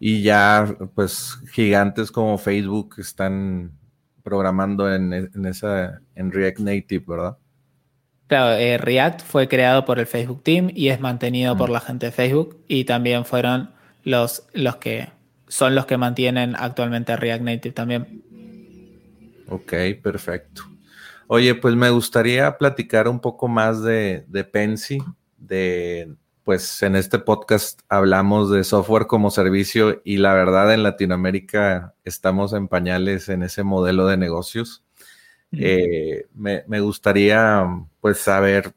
Y 0.00 0.22
ya, 0.22 0.76
pues, 0.96 1.38
gigantes 1.52 2.10
como 2.10 2.38
Facebook 2.38 2.96
están 2.98 3.78
programando 4.22 4.92
en, 4.92 5.30
esa, 5.46 6.00
en 6.14 6.32
React 6.32 6.60
Native, 6.60 7.04
¿verdad? 7.06 7.36
Claro, 8.26 8.52
eh, 8.58 8.78
React 8.78 9.22
fue 9.22 9.48
creado 9.48 9.84
por 9.84 9.98
el 9.98 10.06
Facebook 10.06 10.42
Team 10.42 10.70
y 10.74 10.88
es 10.88 11.00
mantenido 11.00 11.56
por 11.56 11.70
mm. 11.70 11.72
la 11.72 11.80
gente 11.80 12.06
de 12.06 12.12
Facebook 12.12 12.58
y 12.68 12.84
también 12.84 13.24
fueron 13.24 13.70
los, 14.04 14.46
los 14.52 14.76
que 14.76 15.10
son 15.48 15.74
los 15.74 15.84
que 15.84 15.98
mantienen 15.98 16.54
actualmente 16.56 17.14
React 17.14 17.42
Native 17.42 17.74
también. 17.74 18.22
Ok, 19.48 19.74
perfecto. 20.02 20.62
Oye, 21.26 21.54
pues 21.54 21.74
me 21.74 21.90
gustaría 21.90 22.56
platicar 22.56 23.06
un 23.06 23.20
poco 23.20 23.48
más 23.48 23.82
de, 23.82 24.24
de 24.28 24.44
Pensy, 24.44 24.98
de 25.36 26.14
pues 26.44 26.82
en 26.82 26.96
este 26.96 27.18
podcast 27.18 27.80
hablamos 27.88 28.50
de 28.50 28.64
software 28.64 29.06
como 29.06 29.30
servicio 29.30 30.00
y 30.04 30.16
la 30.16 30.34
verdad 30.34 30.72
en 30.74 30.82
Latinoamérica 30.82 31.94
estamos 32.04 32.52
en 32.52 32.68
pañales 32.68 33.28
en 33.28 33.42
ese 33.42 33.62
modelo 33.62 34.06
de 34.06 34.16
negocios. 34.16 34.84
Eh, 35.52 36.26
me, 36.34 36.80
gustaría 36.80 37.66
pues 38.00 38.18
saber 38.18 38.74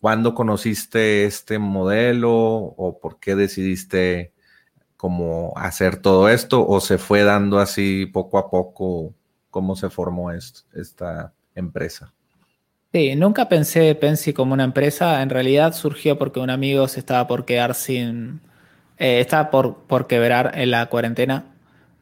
cuándo 0.00 0.34
conociste 0.34 1.24
este 1.24 1.58
modelo 1.58 2.32
o 2.32 2.98
por 3.00 3.20
qué 3.20 3.36
decidiste 3.36 4.32
cómo 4.96 5.52
hacer 5.56 5.96
todo 6.00 6.28
esto 6.28 6.66
o 6.66 6.80
se 6.80 6.98
fue 6.98 7.22
dando 7.22 7.58
así 7.58 8.06
poco 8.06 8.38
a 8.38 8.50
poco 8.50 9.14
cómo 9.50 9.76
se 9.76 9.90
formó 9.90 10.32
esta 10.32 11.34
empresa. 11.54 12.14
Sí, 12.92 13.14
nunca 13.14 13.48
pensé 13.48 13.94
Pensy 13.94 14.32
como 14.32 14.52
una 14.54 14.64
empresa. 14.64 15.22
En 15.22 15.30
realidad 15.30 15.74
surgió 15.74 16.18
porque 16.18 16.40
un 16.40 16.50
amigo 16.50 16.88
se 16.88 16.98
estaba 17.00 17.26
por 17.28 17.44
quedar 17.44 17.74
sin. 17.74 18.40
Eh, 18.98 19.20
estaba 19.20 19.50
por, 19.50 19.84
por 19.86 20.06
quebrar 20.08 20.52
en 20.58 20.72
la 20.72 20.86
cuarentena. 20.86 21.44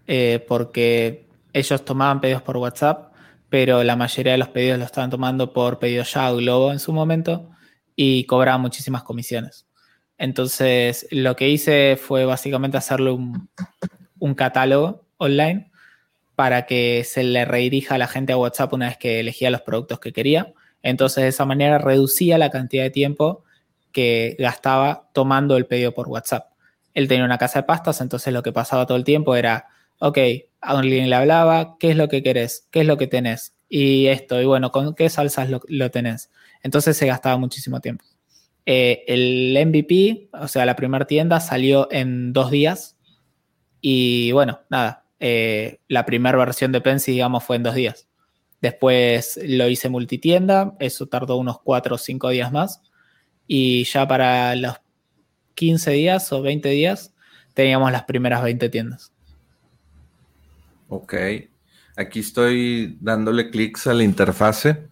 Eh, 0.06 0.44
porque 0.48 1.26
ellos 1.52 1.84
tomaban 1.84 2.20
pedidos 2.20 2.42
por 2.42 2.56
WhatsApp, 2.56 3.12
pero 3.50 3.84
la 3.84 3.96
mayoría 3.96 4.32
de 4.32 4.38
los 4.38 4.48
pedidos 4.48 4.78
lo 4.78 4.84
estaban 4.86 5.10
tomando 5.10 5.52
por 5.52 5.78
pedido 5.78 6.04
ya 6.04 6.32
o 6.32 6.36
Globo 6.36 6.72
en 6.72 6.78
su 6.78 6.92
momento 6.92 7.50
y 7.94 8.24
cobraban 8.24 8.62
muchísimas 8.62 9.02
comisiones. 9.02 9.66
Entonces, 10.18 11.06
lo 11.10 11.36
que 11.36 11.50
hice 11.50 11.98
fue 12.00 12.24
básicamente 12.24 12.78
hacerle 12.78 13.10
un, 13.10 13.50
un 14.18 14.34
catálogo 14.34 15.04
online 15.18 15.70
para 16.36 16.66
que 16.66 17.04
se 17.04 17.22
le 17.24 17.44
redirija 17.44 17.96
a 17.96 17.98
la 17.98 18.08
gente 18.08 18.32
a 18.32 18.38
WhatsApp 18.38 18.72
una 18.72 18.88
vez 18.88 18.96
que 18.98 19.20
elegía 19.20 19.50
los 19.50 19.62
productos 19.62 20.00
que 20.00 20.12
quería 20.12 20.54
entonces, 20.82 21.22
de 21.22 21.28
esa 21.28 21.44
manera 21.44 21.78
reducía 21.78 22.38
la 22.38 22.50
cantidad 22.50 22.84
de 22.84 22.90
tiempo 22.90 23.44
que 23.92 24.36
gastaba 24.38 25.08
tomando 25.12 25.56
el 25.56 25.66
pedido 25.66 25.92
por 25.92 26.08
WhatsApp. 26.08 26.52
Él 26.94 27.08
tenía 27.08 27.24
una 27.24 27.38
casa 27.38 27.60
de 27.60 27.66
pastas, 27.66 28.00
entonces 28.00 28.32
lo 28.32 28.42
que 28.42 28.52
pasaba 28.52 28.86
todo 28.86 28.96
el 28.96 29.04
tiempo 29.04 29.36
era, 29.36 29.66
ok, 29.98 30.18
a 30.60 30.78
alguien 30.78 31.10
le 31.10 31.16
hablaba, 31.16 31.76
¿qué 31.78 31.90
es 31.90 31.96
lo 31.96 32.08
que 32.08 32.22
querés? 32.22 32.66
¿Qué 32.70 32.80
es 32.80 32.86
lo 32.86 32.96
que 32.96 33.06
tenés? 33.06 33.54
Y 33.68 34.06
esto, 34.06 34.40
y 34.40 34.46
bueno, 34.46 34.72
¿con 34.72 34.94
qué 34.94 35.08
salsas 35.10 35.48
lo, 35.50 35.90
tenés? 35.90 36.30
Entonces 36.62 36.96
se 36.96 37.06
gastaba 37.06 37.36
muchísimo 37.36 37.80
tiempo. 37.80 38.04
Eh, 38.66 39.04
el 39.06 39.56
MVP, 39.66 40.30
o 40.32 40.48
sea, 40.48 40.66
la 40.66 40.76
primera 40.76 41.06
tienda 41.06 41.40
salió 41.40 41.88
en 41.90 42.32
dos 42.32 42.50
días 42.50 42.96
y 43.80 44.32
bueno, 44.32 44.60
nada, 44.68 45.04
eh, 45.20 45.80
la 45.88 46.04
primera 46.04 46.36
versión 46.36 46.72
de 46.72 46.80
Pensy, 46.80 47.12
digamos, 47.12 47.44
fue 47.44 47.56
en 47.56 47.62
dos 47.62 47.74
días. 47.74 48.07
Después 48.60 49.38
lo 49.44 49.68
hice 49.68 49.88
multitienda, 49.88 50.74
eso 50.80 51.06
tardó 51.06 51.36
unos 51.36 51.60
4 51.60 51.94
o 51.94 51.98
5 51.98 52.30
días 52.30 52.50
más. 52.50 52.82
Y 53.46 53.84
ya 53.84 54.06
para 54.06 54.54
los 54.56 54.74
15 55.54 55.92
días 55.92 56.32
o 56.32 56.42
20 56.42 56.68
días 56.68 57.14
teníamos 57.54 57.92
las 57.92 58.04
primeras 58.04 58.42
20 58.42 58.68
tiendas. 58.68 59.12
Ok, 60.88 61.14
aquí 61.96 62.20
estoy 62.20 62.98
dándole 63.00 63.50
clics 63.50 63.86
a 63.86 63.94
la 63.94 64.02
interfase 64.02 64.88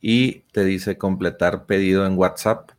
y 0.00 0.40
te 0.52 0.64
dice 0.64 0.98
completar 0.98 1.66
pedido 1.66 2.06
en 2.06 2.18
WhatsApp. 2.18 2.70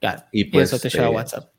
Claro, 0.00 0.24
y, 0.32 0.44
pues, 0.44 0.72
eso 0.72 0.78
te 0.80 0.88
lleva 0.88 1.06
a 1.06 1.10
WhatsApp. 1.10 1.52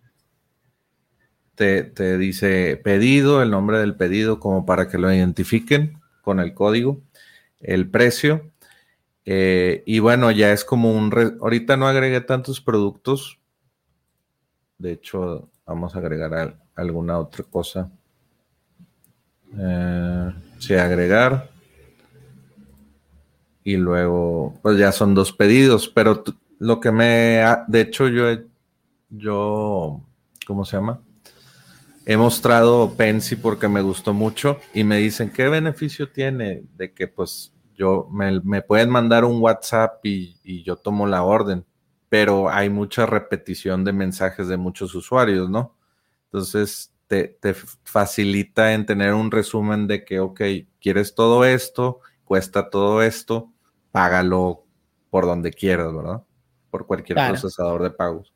Te, 1.56 1.84
te 1.84 2.18
dice 2.18 2.78
pedido, 2.78 3.44
el 3.44 3.52
nombre 3.52 3.78
del 3.78 3.96
pedido, 3.96 4.40
como 4.40 4.66
para 4.66 4.88
que 4.88 4.98
lo 4.98 5.14
identifiquen 5.14 6.00
con 6.22 6.40
el 6.40 6.54
código 6.54 7.02
el 7.63 7.89
precio. 7.89 8.51
Eh, 9.25 9.84
y 9.86 10.00
bueno, 10.00 10.32
ya 10.32 10.51
es 10.51 10.65
como 10.65 10.91
un... 10.93 11.12
Ahorita 11.41 11.77
no 11.77 11.88
agregué 11.88 12.22
tantos 12.22 12.62
productos. 12.62 13.39
De 14.77 14.91
hecho, 14.91 15.50
vamos 15.65 15.96
a 15.96 16.00
agregar 16.00 16.60
alguna 16.75 17.17
otra 17.20 17.43
cosa. 17.43 17.89
Eh, 19.58 20.32
sí, 20.60 20.74
agregar. 20.75 21.50
Y 23.63 23.77
luego, 23.77 24.60
pues 24.62 24.77
ya 24.77 24.91
son 24.91 25.15
dos 25.15 25.32
pedidos. 25.32 25.88
Pero 25.88 26.24
lo 26.60 26.79
que 26.79 26.91
me... 26.91 27.41
de 27.67 27.82
hecho, 27.82 28.08
yo... 28.08 28.25
Yo... 29.10 30.01
¿Cómo 30.46 30.65
se 30.65 30.75
llama? 30.75 31.00
he 32.05 32.17
mostrado 32.17 32.96
Pensy 32.96 33.36
porque 33.36 33.67
me 33.67 33.82
gustó 33.82 34.13
mucho 34.13 34.60
y 34.74 34.84
me 34.84 34.98
dicen 34.98 35.32
qué 35.32 35.48
beneficio 35.48 36.10
tiene 36.10 36.63
de 36.75 36.93
que 36.93 37.08
pues 37.08 37.53
yo 37.75 38.08
me, 38.12 38.62
pueden 38.62 38.89
mandar 38.89 39.25
un 39.25 39.42
WhatsApp 39.42 40.06
y, 40.06 40.63
yo 40.63 40.75
tomo 40.75 41.08
la 41.08 41.24
orden, 41.24 41.65
pero 42.10 42.50
hay 42.50 42.70
mucha 42.70 43.06
repetición 43.06 43.84
de 43.84 43.94
mensajes 43.94 44.48
de 44.48 44.58
muchos 44.58 44.94
usuarios, 44.96 45.50
¿no? 45.50 45.75
Entonces 46.25 46.92
te, 47.08 47.38
facilita 47.84 48.74
en 48.74 48.86
tener 48.86 49.13
un 49.13 49.32
resumen 49.32 49.88
de 49.88 50.03
que, 50.03 50.20
ok, 50.20 50.42
quieres 50.82 51.15
todo 51.15 51.46
esto, 51.46 52.00
cuesta 52.24 52.70
todo 52.70 53.01
esto, 53.01 53.51
págalo 53.92 54.65
por 55.10 55.25
donde 55.25 55.51
quieras, 55.51 55.94
¿verdad? 55.94 56.24
Por 56.70 56.88
cualquier 56.88 57.18
procesador 57.27 57.84
de 57.84 57.92
pagos. 57.92 58.34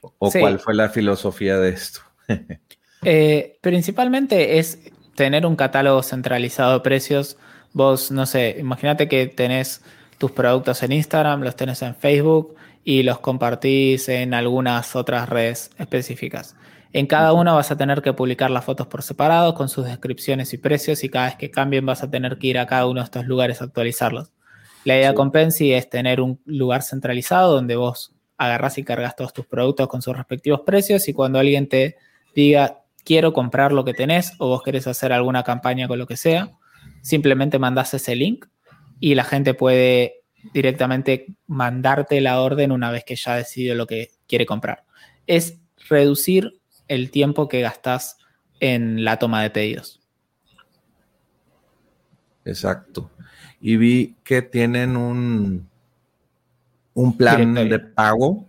¿O 0.00 0.30
cuál 0.30 0.58
fue 0.58 0.74
la 0.74 0.88
filosofía 0.88 1.58
de 1.58 1.70
esto? 1.70 2.00
Eh, 3.04 3.60
principalmente 3.60 4.58
es 4.58 4.80
tener 5.14 5.46
un 5.46 5.54
catálogo 5.54 6.02
centralizado 6.02 6.72
de 6.72 6.80
precios 6.80 7.36
Vos, 7.78 8.10
no 8.10 8.26
sé, 8.26 8.56
imagínate 8.58 9.06
que 9.06 9.28
tenés 9.28 9.82
tus 10.18 10.32
productos 10.32 10.82
en 10.82 10.90
Instagram, 10.90 11.42
los 11.42 11.54
tenés 11.54 11.80
en 11.82 11.94
Facebook 11.94 12.56
y 12.82 13.04
los 13.04 13.20
compartís 13.20 14.08
en 14.08 14.34
algunas 14.34 14.96
otras 14.96 15.28
redes 15.28 15.70
específicas. 15.78 16.56
En 16.92 17.06
cada 17.06 17.32
una 17.32 17.52
vas 17.52 17.70
a 17.70 17.76
tener 17.76 18.02
que 18.02 18.12
publicar 18.12 18.50
las 18.50 18.64
fotos 18.64 18.88
por 18.88 19.04
separado 19.04 19.54
con 19.54 19.68
sus 19.68 19.84
descripciones 19.84 20.52
y 20.54 20.58
precios 20.58 21.04
y 21.04 21.08
cada 21.08 21.26
vez 21.26 21.36
que 21.36 21.52
cambien 21.52 21.86
vas 21.86 22.02
a 22.02 22.10
tener 22.10 22.38
que 22.38 22.48
ir 22.48 22.58
a 22.58 22.66
cada 22.66 22.84
uno 22.84 22.98
de 22.98 23.04
estos 23.04 23.26
lugares 23.26 23.60
a 23.60 23.66
actualizarlos. 23.66 24.32
La 24.82 24.96
idea 24.96 25.14
con 25.14 25.30
Pensy 25.30 25.72
es 25.72 25.88
tener 25.88 26.20
un 26.20 26.40
lugar 26.46 26.82
centralizado 26.82 27.54
donde 27.54 27.76
vos 27.76 28.12
agarras 28.38 28.76
y 28.78 28.82
cargas 28.82 29.14
todos 29.14 29.32
tus 29.32 29.46
productos 29.46 29.86
con 29.86 30.02
sus 30.02 30.16
respectivos 30.16 30.62
precios 30.66 31.06
y 31.06 31.12
cuando 31.12 31.38
alguien 31.38 31.68
te 31.68 31.94
diga 32.34 32.80
quiero 33.04 33.32
comprar 33.32 33.70
lo 33.70 33.84
que 33.84 33.94
tenés 33.94 34.32
o 34.38 34.48
vos 34.48 34.64
querés 34.64 34.88
hacer 34.88 35.12
alguna 35.12 35.44
campaña 35.44 35.86
con 35.86 36.00
lo 36.00 36.08
que 36.08 36.16
sea, 36.16 36.58
simplemente 37.02 37.58
mandás 37.58 37.94
ese 37.94 38.16
link 38.16 38.46
y 39.00 39.14
la 39.14 39.24
gente 39.24 39.54
puede 39.54 40.22
directamente 40.52 41.26
mandarte 41.46 42.20
la 42.20 42.40
orden 42.40 42.72
una 42.72 42.90
vez 42.90 43.04
que 43.04 43.16
ya 43.16 43.34
decidió 43.36 43.74
lo 43.74 43.86
que 43.86 44.10
quiere 44.26 44.46
comprar. 44.46 44.84
Es 45.26 45.58
reducir 45.88 46.60
el 46.86 47.10
tiempo 47.10 47.48
que 47.48 47.60
gastas 47.60 48.18
en 48.60 49.04
la 49.04 49.18
toma 49.18 49.42
de 49.42 49.50
pedidos. 49.50 50.00
Exacto. 52.44 53.10
Y 53.60 53.76
vi 53.76 54.16
que 54.24 54.42
tienen 54.42 54.96
un, 54.96 55.68
un 56.94 57.16
plan 57.16 57.54
de 57.54 57.78
pago, 57.78 58.46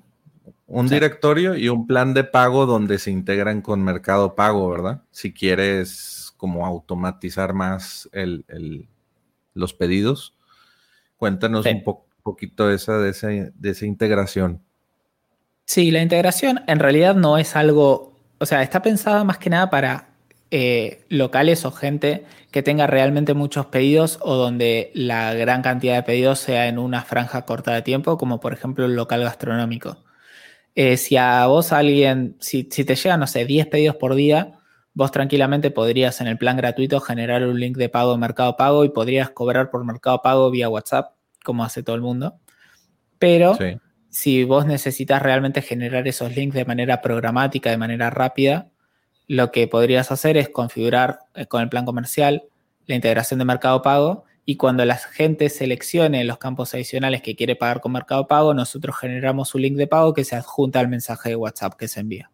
un 0.68 0.88
directorio 0.88 1.56
y 1.56 1.68
un 1.68 1.88
plan 1.88 2.14
de 2.14 2.24
pago 2.24 2.66
donde 2.66 3.00
se 3.00 3.12
integran 3.12 3.62
con 3.62 3.84
Mercado 3.84 4.36
Pago, 4.36 4.70
¿verdad? 4.70 5.02
Si 5.12 5.34
quieres 5.34 6.19
como 6.40 6.66
automatizar 6.66 7.54
más 7.54 8.10
los 9.54 9.74
pedidos. 9.74 10.34
Cuéntanos 11.18 11.66
un 11.66 11.84
poquito 12.24 12.68
de 12.68 12.76
esa, 12.76 12.98
de, 12.98 13.52
de 13.54 13.70
esa 13.70 13.86
integración. 13.86 14.64
Sí, 15.66 15.92
la 15.92 16.02
integración 16.02 16.62
en 16.66 16.80
realidad 16.80 17.14
no 17.14 17.38
es 17.38 17.58
algo, 17.58 18.18
o 18.40 18.46
sea, 18.46 18.64
está 18.64 18.82
pensada 18.82 19.24
más 19.26 19.38
que 19.38 19.50
nada 19.50 19.70
para 19.70 20.08
eh, 20.50 21.04
locales 21.10 21.66
o 21.66 21.72
gente 21.72 22.24
que 22.52 22.64
tenga 22.64 22.88
realmente 22.88 23.34
muchos 23.34 23.66
pedidos 23.66 24.18
o 24.22 24.36
donde 24.36 24.92
la 24.96 25.34
gran 25.34 25.62
cantidad 25.62 25.96
de 25.96 26.04
pedidos 26.04 26.40
sea 26.40 26.68
en 26.70 26.80
una 26.80 27.04
franja 27.04 27.46
corta 27.46 27.74
de 27.74 27.82
tiempo, 27.82 28.18
como 28.18 28.40
por 28.40 28.54
ejemplo 28.54 28.86
el 28.86 28.96
local 28.96 29.22
gastronómico. 29.22 29.98
Eh, 30.74 30.96
si 30.96 31.18
a 31.18 31.46
vos 31.48 31.74
alguien, 31.74 32.38
si, 32.40 32.70
si 32.72 32.86
te 32.86 32.96
llegan, 32.96 33.20
no 33.20 33.28
sé, 33.28 33.46
10 33.46 33.68
pedidos 33.68 33.98
por 33.98 34.16
día, 34.16 34.59
vos 35.00 35.12
tranquilamente 35.12 35.72
podrías 35.72 36.20
en 36.20 36.28
el 36.28 36.38
plan 36.38 36.58
gratuito 36.58 37.00
generar 37.00 37.48
un 37.48 37.58
link 37.58 37.78
de 37.78 37.88
pago 37.88 38.12
de 38.12 38.18
Mercado 38.18 38.58
Pago 38.58 38.84
y 38.84 38.90
podrías 38.90 39.30
cobrar 39.30 39.70
por 39.70 39.86
Mercado 39.86 40.22
Pago 40.22 40.52
vía 40.52 40.68
WhatsApp, 40.68 41.14
como 41.46 41.64
hace 41.64 41.84
todo 41.84 41.96
el 41.96 42.02
mundo. 42.02 42.38
Pero 43.18 43.58
si 44.10 44.44
vos 44.44 44.66
necesitas 44.66 45.22
realmente 45.22 45.62
generar 45.62 46.06
esos 46.06 46.36
links 46.36 46.54
de 46.54 46.66
manera 46.66 47.00
programática, 47.02 47.70
de 47.70 47.78
manera 47.78 48.10
rápida, 48.10 48.72
lo 49.26 49.54
que 49.54 49.70
podrías 49.70 50.12
hacer 50.12 50.36
es 50.36 50.50
configurar 50.50 51.20
eh, 51.34 51.46
con 51.46 51.62
el 51.62 51.70
plan 51.70 51.86
comercial 51.86 52.44
la 52.86 52.96
integración 52.96 53.40
de 53.40 53.46
Mercado 53.46 53.82
Pago 53.82 54.26
y 54.44 54.58
cuando 54.58 54.84
la 54.84 54.98
gente 54.98 55.48
seleccione 55.48 56.26
los 56.26 56.40
campos 56.40 56.74
adicionales 56.74 57.22
que 57.22 57.38
quiere 57.38 57.56
pagar 57.56 57.80
con 57.80 57.94
Mercado 57.94 58.28
Pago, 58.28 58.54
nosotros 58.54 58.98
generamos 58.98 59.56
un 59.56 59.62
link 59.62 59.78
de 59.78 59.88
pago 59.88 60.14
que 60.14 60.26
se 60.26 60.36
adjunta 60.36 60.82
al 60.82 60.90
mensaje 60.90 61.30
de 61.30 61.36
WhatsApp 61.38 61.76
que 61.76 61.88
se 61.88 62.02
envía. 62.02 62.32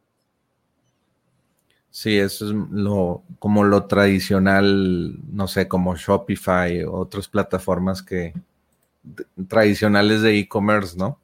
Sí, 1.96 2.18
eso 2.18 2.48
es 2.48 2.52
lo, 2.72 3.24
como 3.40 3.64
lo 3.64 3.86
tradicional, 3.86 5.16
no 5.32 5.48
sé, 5.48 5.70
como 5.70 5.96
Shopify 5.96 6.84
o 6.84 6.92
otras 6.92 7.30
plataformas 7.30 8.04
que 8.04 8.34
tradicionales 9.48 10.22
de 10.22 10.38
e-commerce, 10.38 10.98
¿no? 10.98 11.22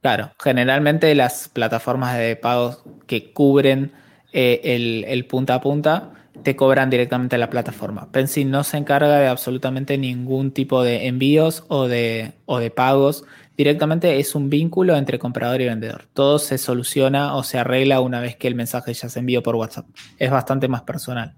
Claro, 0.00 0.30
generalmente 0.40 1.12
las 1.16 1.48
plataformas 1.48 2.16
de 2.16 2.36
pagos 2.36 2.84
que 3.08 3.32
cubren 3.32 3.90
eh, 4.32 5.04
el, 5.08 5.26
punta 5.26 5.54
a 5.54 5.60
punta, 5.60 6.12
te 6.44 6.54
cobran 6.54 6.88
directamente 6.88 7.36
la 7.36 7.50
plataforma. 7.50 8.08
Pensi 8.12 8.44
no 8.44 8.62
se 8.62 8.76
encarga 8.76 9.18
de 9.18 9.26
absolutamente 9.26 9.98
ningún 9.98 10.52
tipo 10.52 10.84
de 10.84 11.08
envíos 11.08 11.64
o 11.66 11.88
de, 11.88 12.34
o 12.46 12.60
de 12.60 12.70
pagos. 12.70 13.24
Directamente 13.56 14.18
es 14.18 14.34
un 14.34 14.48
vínculo 14.48 14.96
entre 14.96 15.18
comprador 15.18 15.60
y 15.60 15.66
vendedor. 15.66 16.06
Todo 16.12 16.38
se 16.38 16.58
soluciona 16.58 17.34
o 17.36 17.42
se 17.42 17.58
arregla 17.58 18.00
una 18.00 18.20
vez 18.20 18.36
que 18.36 18.48
el 18.48 18.54
mensaje 18.54 18.94
ya 18.94 19.08
se 19.08 19.18
envió 19.18 19.42
por 19.42 19.56
WhatsApp. 19.56 19.86
Es 20.18 20.30
bastante 20.30 20.68
más 20.68 20.82
personal. 20.82 21.34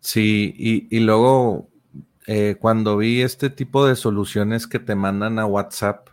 Sí, 0.00 0.54
y, 0.90 1.00
luego 1.00 1.68
eh, 2.26 2.56
cuando 2.60 2.98
vi 2.98 3.22
este 3.22 3.48
tipo 3.48 3.86
de 3.86 3.96
soluciones 3.96 4.66
que 4.66 4.78
te 4.78 4.94
mandan 4.94 5.38
a 5.38 5.46
WhatsApp, 5.46 6.08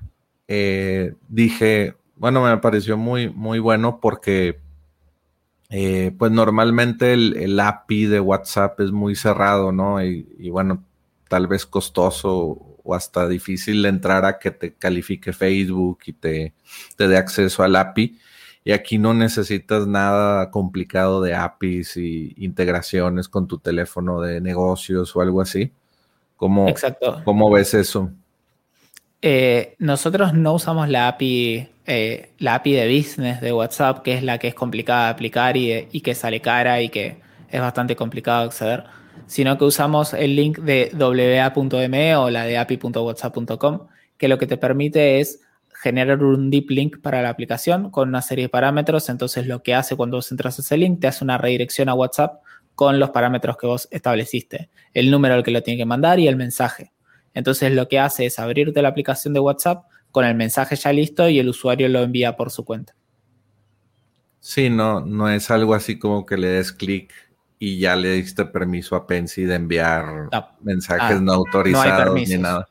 eh, 0.48 1.14
dije, 1.28 1.96
bueno, 2.16 2.44
me 2.44 2.58
pareció 2.58 2.98
muy, 2.98 3.30
muy 3.30 3.60
bueno 3.60 4.00
porque 4.00 4.60
eh, 5.70 6.14
pues 6.18 6.32
normalmente 6.32 7.14
el, 7.14 7.60
API 7.60 8.06
de 8.06 8.20
WhatsApp 8.20 8.80
es 8.82 8.92
muy 8.92 9.16
cerrado, 9.16 9.72
¿no? 9.72 10.04
Y, 10.04 10.50
bueno, 10.50 10.84
tal 11.30 11.48
vez 11.48 11.66
costoso 11.66 12.71
o 12.84 12.96
hasta 12.96 13.28
difícil 13.28 13.86
entrar 13.86 14.26
a 14.26 14.40
que 14.40 14.52
te 14.52 14.74
califique 14.74 15.34
Facebook 15.34 16.00
y 16.06 16.14
te, 16.14 16.54
te 16.96 17.08
dé 17.08 17.18
acceso 17.18 17.64
al 17.64 17.76
API. 17.76 18.18
Y 18.64 18.74
aquí 18.74 18.98
no 18.98 19.14
necesitas 19.14 19.88
nada 19.88 20.52
complicado 20.52 21.22
de 21.22 21.34
APIs 21.34 21.98
y 21.98 22.36
integraciones 22.38 23.28
con 23.28 23.48
tu 23.48 23.58
teléfono 23.58 24.22
de 24.22 24.40
negocios 24.40 25.16
o 25.16 25.22
algo 25.22 25.42
así. 25.42 25.72
¿Cómo, 26.38 26.68
Exacto. 26.68 27.22
¿cómo 27.24 27.50
ves 27.52 27.74
eso? 27.74 28.12
Eh, 29.22 29.76
nosotros 29.78 30.34
no 30.34 30.54
usamos 30.54 30.90
la 30.90 31.08
API, 31.08 31.70
eh, 31.86 32.32
la 32.40 32.56
API 32.56 32.74
de 32.74 32.98
business 32.98 33.42
de 33.42 33.54
WhatsApp, 33.54 34.02
que 34.02 34.14
es 34.16 34.24
la 34.24 34.40
que 34.40 34.48
es 34.48 34.56
complicada 34.56 35.06
de 35.06 35.12
aplicar 35.12 35.56
y, 35.58 36.02
que 36.02 36.16
sale 36.16 36.42
cara 36.42 36.82
y 36.82 36.90
que 36.90 37.18
es 37.50 37.62
bastante 37.62 37.96
complicado 37.96 38.42
de 38.42 38.46
acceder, 38.48 38.84
sino 39.32 39.58
que 39.58 39.64
usamos 39.64 40.14
el 40.14 40.36
link 40.36 40.60
de 40.60 40.92
wa.me 40.94 42.16
o 42.18 42.30
la 42.30 42.44
de 42.44 42.58
api.whatsapp.com, 42.58 43.88
que 44.18 44.28
lo 44.28 44.38
que 44.38 44.46
te 44.46 44.58
permite 44.58 45.22
es 45.22 45.40
generar 45.74 46.22
un 46.22 46.50
deep 46.50 46.70
link 46.70 46.98
para 47.02 47.22
la 47.22 47.30
aplicación 47.30 47.92
con 47.92 48.10
una 48.10 48.22
serie 48.22 48.46
de 48.46 48.50
parámetros. 48.50 49.08
Entonces, 49.08 49.48
lo 49.48 49.64
que 49.64 49.74
hace 49.74 49.96
cuando 49.96 50.18
vos 50.18 50.30
entras 50.34 50.60
a 50.60 50.62
ese 50.62 50.76
link, 50.76 51.00
te 51.00 51.08
hace 51.08 51.24
una 51.24 51.38
redirección 51.38 51.88
a 51.88 51.94
WhatsApp 51.94 52.42
con 52.76 53.00
los 53.00 53.12
parámetros 53.12 53.56
que 53.56 53.68
vos 53.68 53.88
estableciste, 53.90 54.70
el 54.94 55.10
número 55.10 55.36
al 55.36 55.44
que 55.44 55.52
lo 55.52 55.64
tiene 55.64 55.78
que 55.78 55.86
mandar 55.86 56.20
y 56.20 56.28
el 56.28 56.36
mensaje. 56.36 56.92
Entonces 57.34 57.72
lo 57.72 57.88
que 57.88 58.00
hace 58.00 58.26
es 58.26 58.38
abrirte 58.38 58.82
la 58.82 58.90
aplicación 58.90 59.34
de 59.34 59.40
WhatsApp 59.40 59.86
con 60.12 60.26
el 60.26 60.36
mensaje 60.36 60.76
ya 60.76 60.92
listo 60.92 61.30
y 61.30 61.40
el 61.40 61.48
usuario 61.48 61.88
lo 61.88 62.02
envía 62.02 62.36
por 62.36 62.52
su 62.52 62.66
cuenta. 62.66 62.96
Sí, 64.42 64.70
no, 64.70 65.00
no 65.00 65.30
es 65.30 65.50
algo 65.50 65.74
así 65.74 65.98
como 65.98 66.26
que 66.26 66.36
le 66.36 66.50
des 66.50 66.74
clic 66.74 67.14
y 67.64 67.78
ya 67.78 67.96
le 67.96 68.14
diste 68.14 68.46
permiso 68.46 68.96
a 68.96 69.06
Pensi 69.06 69.44
de 69.44 69.54
enviar 69.54 70.30
mensajes 70.62 71.18
ah, 71.18 71.22
no 71.22 71.34
autorizados 71.34 72.16
ni 72.16 72.36
nada. 72.36 72.68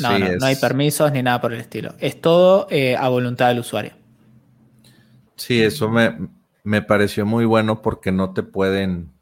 No, 0.00 0.18
no, 0.18 0.46
hay 0.46 0.56
permisos 0.56 1.12
ni 1.12 1.22
nada 1.22 1.40
por 1.40 1.52
el 1.52 1.60
estilo. 1.60 1.94
Es 2.00 2.20
todo 2.20 2.66
eh, 2.70 2.96
a 2.96 3.08
voluntad 3.08 3.46
del 3.46 3.60
usuario. 3.60 3.92
Sí, 5.36 5.62
eso 5.62 5.88
me, 5.88 6.28
me 6.64 6.82
pareció 6.82 7.24
muy 7.24 7.44
bueno 7.44 7.82
porque 7.82 8.10
no 8.10 8.32
te 8.32 8.42
pueden 8.42 9.12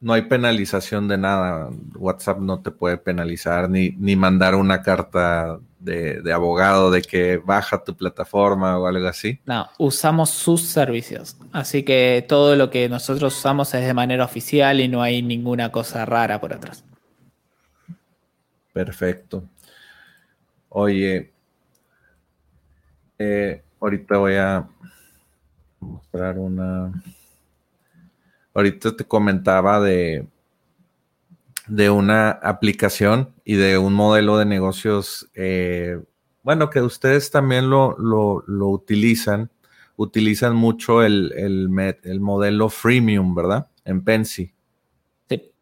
no 0.00 0.14
hay 0.14 0.22
penalización 0.22 1.08
de 1.08 1.18
nada. 1.18 1.68
WhatsApp 1.94 2.38
no 2.38 2.62
te 2.62 2.70
puede 2.70 2.96
penalizar 2.96 3.68
ni, 3.68 3.90
ni 3.98 4.16
mandar 4.16 4.54
una 4.54 4.80
carta 4.80 5.60
de, 5.78 6.32
abogado 6.32 6.90
de 6.90 7.02
que 7.02 7.36
baja 7.36 7.82
tu 7.82 7.96
plataforma 7.96 8.78
o 8.78 8.86
algo 8.86 9.06
así. 9.06 9.40
No, 9.46 9.68
usamos 9.78 10.30
sus 10.30 10.62
servicios. 10.62 11.36
Así 11.52 11.82
que 11.82 12.24
todo 12.28 12.56
lo 12.56 12.70
que 12.70 12.88
nosotros 12.88 13.36
usamos 13.36 13.72
es 13.74 13.86
de 13.86 13.94
manera 13.94 14.24
oficial 14.24 14.80
y 14.80 14.88
no 14.88 15.02
hay 15.02 15.22
ninguna 15.22 15.70
cosa 15.70 16.04
rara 16.04 16.40
por 16.40 16.52
atrás. 16.52 16.84
Perfecto. 18.72 19.44
Oye, 20.68 21.32
eh, 23.18 23.62
ahorita 23.80 24.18
voy 24.18 24.34
a 24.34 24.68
mostrar 25.80 26.38
una 26.38 26.92
ahorita 28.56 28.96
te 28.96 29.04
comentaba 29.04 29.80
de, 29.80 30.26
de 31.66 31.90
una 31.90 32.30
aplicación 32.30 33.34
y 33.44 33.54
de 33.56 33.78
un 33.78 33.92
modelo 33.92 34.38
de 34.38 34.44
negocios, 34.44 35.28
eh, 35.34 36.00
bueno, 36.42 36.70
que 36.70 36.80
ustedes 36.80 37.30
también 37.30 37.68
lo, 37.70 37.96
utilizan, 38.46 39.50
utilizan 39.96 40.54
mucho 40.54 41.02
el, 41.02 41.32
el, 41.36 42.20
modelo 42.20 42.68
freemium, 42.68 43.34
¿verdad? 43.34 43.68
En 43.84 44.04
Pensy. 44.04 44.54
Sí, 45.28 45.52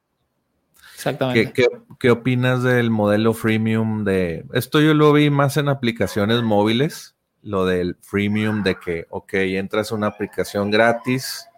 exactamente. 0.95 1.53
¿Qué, 1.53 1.69
qué, 1.99 2.11
opinas 2.11 2.63
del 2.63 2.91
modelo 2.91 3.33
freemium 3.33 4.05
de... 4.05 4.45
Esto 4.53 4.81
yo 4.81 4.93
lo 4.93 5.13
vi 5.13 5.31
más 5.31 5.57
en 5.57 5.69
aplicaciones 5.69 6.43
móviles, 6.43 7.17
lo 7.43 7.65
del 7.65 7.97
freemium 8.03 8.63
de 8.63 8.77
que, 8.77 9.07
ok, 9.09 9.35
entras 9.35 9.91
a 9.91 9.95
una 9.95 10.09
aplicación 10.09 10.71
gratis 10.71 11.49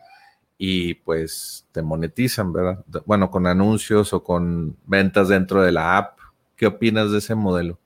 y 0.59 0.95
pues 0.95 1.67
te 1.73 1.83
monetizan, 1.83 2.53
¿verdad? 2.53 2.85
Bueno, 3.05 3.31
con 3.31 3.47
anuncios 3.47 4.13
o 4.13 4.23
con 4.23 4.77
ventas 4.87 5.29
dentro 5.29 5.63
de 5.63 5.73
la 5.73 5.99
app. 5.99 6.19
¿Qué 6.57 6.67
opinas 6.67 7.13
de 7.13 7.19
ese 7.19 7.35
modelo? 7.35 7.79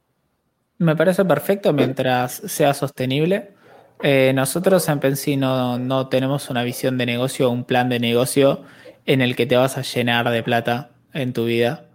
Me 0.79 0.97
parece 0.97 1.25
perfecto 1.25 1.73
mientras 1.73 2.33
sea 2.33 2.73
sostenible. 2.73 3.55
Eh, 4.03 4.33
nosotros 4.35 4.89
en 4.89 5.01
Pensi 5.01 5.37
no, 5.37 5.79
no, 5.79 6.09
tenemos 6.09 6.49
una 6.49 6.63
visión 6.63 6.97
de 6.97 7.07
negocio, 7.07 7.51
un 7.51 7.65
plan 7.65 7.89
de 7.89 8.01
negocio 8.01 8.63
en 9.05 9.21
el 9.21 9.37
que 9.37 9.47
te 9.47 9.57
vas 9.57 9.77
a 9.77 9.83
llenar 9.83 10.31
de 10.31 10.43
plata 10.43 10.93
en 11.13 11.33
tu 11.33 11.45
vida. 11.45 11.87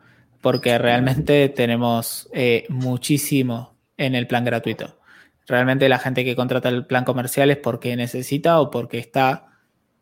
porque 0.41 0.77
realmente 0.77 1.49
tenemos 1.49 2.29
eh, 2.31 2.65
muchísimo 2.69 3.75
en 3.97 4.13
el 4.13 4.27
plan 4.27 4.45
gratuito. 4.45 4.99
Realmente 5.47 5.89
la 5.89 5.97
gente 5.97 6.23
que 6.23 6.35
contrata 6.35 6.69
el 6.69 6.85
plan 6.85 7.03
comercial 7.03 7.49
es 7.49 7.57
porque 7.57 7.95
necesita 7.95 8.59
o 8.59 8.69
porque 8.69 8.99
está 8.99 9.54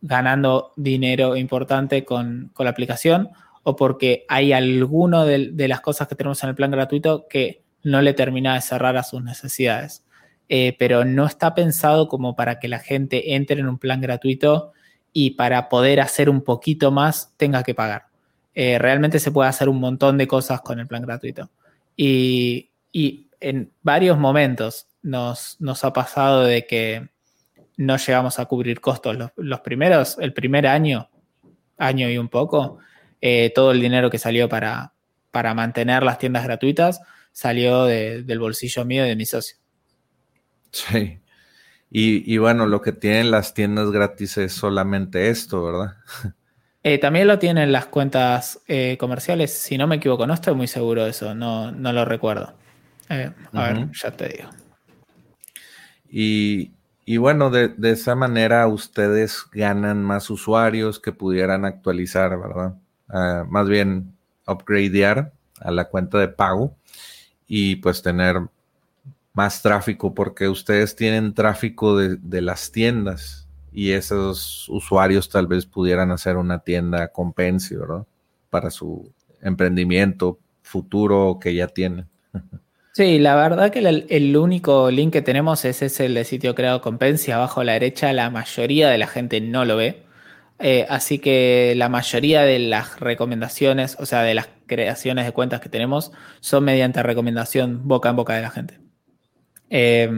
ganando 0.03 0.73
dinero 0.75 1.37
importante 1.37 2.03
con, 2.03 2.51
la 2.59 2.69
aplicación 2.69 3.29
o 3.63 3.77
porque 3.77 4.25
hay 4.27 4.51
alguno 4.51 5.25
de, 5.25 5.67
las 5.67 5.79
cosas 5.79 6.09
que 6.09 6.15
tenemos 6.15 6.43
en 6.43 6.49
el 6.49 6.55
plan 6.55 6.71
gratuito 6.71 7.25
que 7.29 7.63
no 7.83 8.01
le 8.01 8.13
termina 8.13 8.53
de 8.53 8.61
cerrar 8.61 8.97
a 8.97 9.03
sus 9.03 9.23
necesidades. 9.23 10.03
Eh, 10.49 10.75
pero 10.77 11.05
no 11.05 11.25
está 11.25 11.55
pensado 11.55 12.09
como 12.09 12.35
para 12.35 12.59
que 12.59 12.67
la 12.67 12.79
gente 12.79 13.33
entre 13.35 13.61
en 13.61 13.67
un 13.67 13.79
plan 13.79 14.01
gratuito 14.01 14.73
y 15.13 15.31
para 15.31 15.69
poder 15.69 16.01
hacer 16.01 16.29
un 16.29 16.41
poquito 16.41 16.91
más 16.91 17.33
tenga 17.37 17.63
que 17.63 17.73
pagar. 17.73 18.07
Eh, 18.53 18.77
realmente 18.77 19.19
se 19.19 19.31
puede 19.31 19.49
hacer 19.49 19.69
un 19.69 19.79
montón 19.79 20.17
de 20.17 20.27
cosas 20.27 20.59
con 20.59 20.81
el 20.81 20.87
plan 20.87 21.01
gratuito. 21.01 21.49
Y, 21.95 22.69
en 23.39 23.71
varios 23.81 24.17
momentos 24.17 24.87
nos, 25.01 25.57
nos, 25.59 25.83
ha 25.83 25.91
pasado 25.91 26.43
de 26.43 26.65
que 26.65 27.09
no 27.77 27.97
llegamos 27.97 28.39
a 28.39 28.45
cubrir 28.45 28.81
costos. 28.81 29.17
Los, 29.36 29.62
primeros, 29.62 30.17
el 30.19 30.33
primer 30.33 30.67
año, 30.67 31.09
año 31.77 32.09
y 32.09 32.17
un 32.17 32.29
poco, 32.29 32.79
eh, 33.21 33.51
todo 33.53 33.71
el 33.71 33.81
dinero 33.81 34.09
que 34.09 34.17
salió 34.17 34.49
para, 34.49 34.93
para 35.31 35.53
mantener 35.53 36.03
las 36.03 36.17
tiendas 36.17 36.43
gratuitas 36.43 37.01
salió 37.31 37.86
del 37.86 38.39
bolsillo 38.39 38.86
mío 38.86 39.05
y 39.05 39.09
de 39.09 39.15
mi 39.15 39.25
socio. 39.25 39.57
Sí. 40.71 41.19
Y, 41.95 42.38
bueno, 42.38 42.65
lo 42.65 42.81
que 42.81 42.91
tienen 42.91 43.29
las 43.29 43.53
tiendas 43.53 43.91
gratis 43.91 44.38
es 44.38 44.53
solamente 44.53 45.29
esto, 45.29 45.63
¿verdad? 45.63 45.97
Eh, 46.86 46.97
también 46.97 47.29
lo 47.29 47.39
tienen 47.39 47.71
las 47.71 47.86
cuentas 47.86 48.59
eh, 48.67 48.97
comerciales, 48.99 49.53
si 49.53 49.77
no 49.77 49.88
me 49.88 49.95
equivoco, 49.95 50.27
no 50.27 50.33
estoy 50.33 50.53
muy 50.53 50.67
seguro 50.67 51.05
de 51.05 51.12
eso, 51.12 51.33
no, 51.33 51.71
no 51.71 51.93
lo 51.93 52.03
recuerdo. 52.03 52.57
A 53.07 53.15
ver, 53.15 53.33
ya 53.93 54.12
te 54.12 54.27
digo. 54.27 54.49
Y, 56.09 56.73
bueno, 57.17 57.49
de, 57.49 57.73
esa 57.83 58.15
manera 58.15 58.67
ustedes 58.67 59.45
ganan 59.51 60.03
más 60.03 60.29
usuarios 60.29 60.99
que 60.99 61.11
pudieran 61.11 61.65
actualizar, 61.65 62.37
¿verdad? 62.39 62.75
Ah, 63.09 63.45
más 63.47 63.67
bien 63.67 64.15
upgradear 64.47 65.33
a 65.59 65.71
la 65.71 65.85
cuenta 65.89 66.17
de 66.17 66.29
pago 66.29 66.75
y 67.47 67.77
pues 67.77 68.01
tener 68.01 68.41
más 69.33 69.61
tráfico 69.61 70.13
porque 70.13 70.47
ustedes 70.47 70.95
tienen 70.95 71.33
tráfico 71.33 71.97
de, 71.97 72.41
las 72.41 72.71
tiendas 72.71 73.47
y 73.71 73.91
esos 73.91 74.69
usuarios 74.69 75.29
tal 75.29 75.47
vez 75.47 75.65
pudieran 75.65 76.11
hacer 76.11 76.37
una 76.37 76.59
tienda 76.59 77.07
compense, 77.09 77.75
¿verdad? 77.75 78.05
Para 78.49 78.69
su 78.69 79.11
emprendimiento 79.41 80.39
futuro 80.61 81.37
que 81.41 81.55
ya 81.55 81.67
tienen. 81.67 82.07
Sí, 82.95 83.17
la 83.17 83.36
verdad 83.36 83.71
que 83.71 83.79
el, 83.79 84.38
único 84.38 84.91
link 84.91 85.12
que 85.13 85.23
tenemos 85.23 85.65
es 85.65 85.82
ese 85.82 86.06
el 86.06 86.13
de 86.13 86.25
sitio 86.25 86.53
creado 86.53 86.79
Compense. 86.82 87.34
Abajo 87.34 87.62
a 87.62 87.63
la 87.63 87.73
derecha 87.73 88.13
la 88.13 88.29
mayoría 88.29 88.88
de 88.89 88.99
la 88.99 89.08
gente 89.08 89.41
no 89.41 89.65
lo 89.65 89.77
ve. 89.77 90.03
Eh, 90.60 90.86
así 90.89 91.17
que 91.17 91.73
la 91.75 91.89
mayoría 91.89 92.43
de 92.43 92.60
las 92.60 92.99
recomendaciones, 92.99 93.97
o 93.99 94.06
sea, 94.06 94.21
de 94.21 94.36
las 94.36 94.49
creaciones 94.67 95.25
de 95.25 95.32
cuentas 95.32 95.60
que 95.60 95.69
tenemos, 95.69 96.12
son 96.39 96.65
mediante 96.65 97.01
recomendación 97.01 97.88
boca 97.88 98.10
en 98.10 98.15
boca 98.15 98.36
de 98.36 98.41
la 98.43 98.51
gente. 98.51 98.79
Eh, 99.71 100.12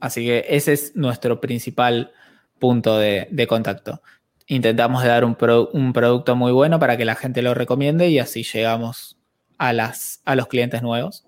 así 0.00 0.24
que 0.24 0.46
ese 0.48 0.72
es 0.72 0.96
nuestro 0.96 1.40
principal 1.42 2.12
punto 2.58 2.98
de, 2.98 3.46
contacto. 3.48 4.02
Intentamos 4.46 5.04
dar 5.04 5.24
un, 5.26 5.34
producto 5.36 6.36
muy 6.36 6.52
bueno 6.52 6.78
para 6.78 6.96
que 6.96 7.04
la 7.04 7.16
gente 7.16 7.42
lo 7.42 7.54
recomiende 7.54 8.08
y 8.08 8.18
así 8.18 8.44
llegamos 8.44 9.18
a, 9.58 9.74
las, 9.74 10.22
a 10.24 10.34
los 10.36 10.48
clientes 10.48 10.82
nuevos. 10.82 11.27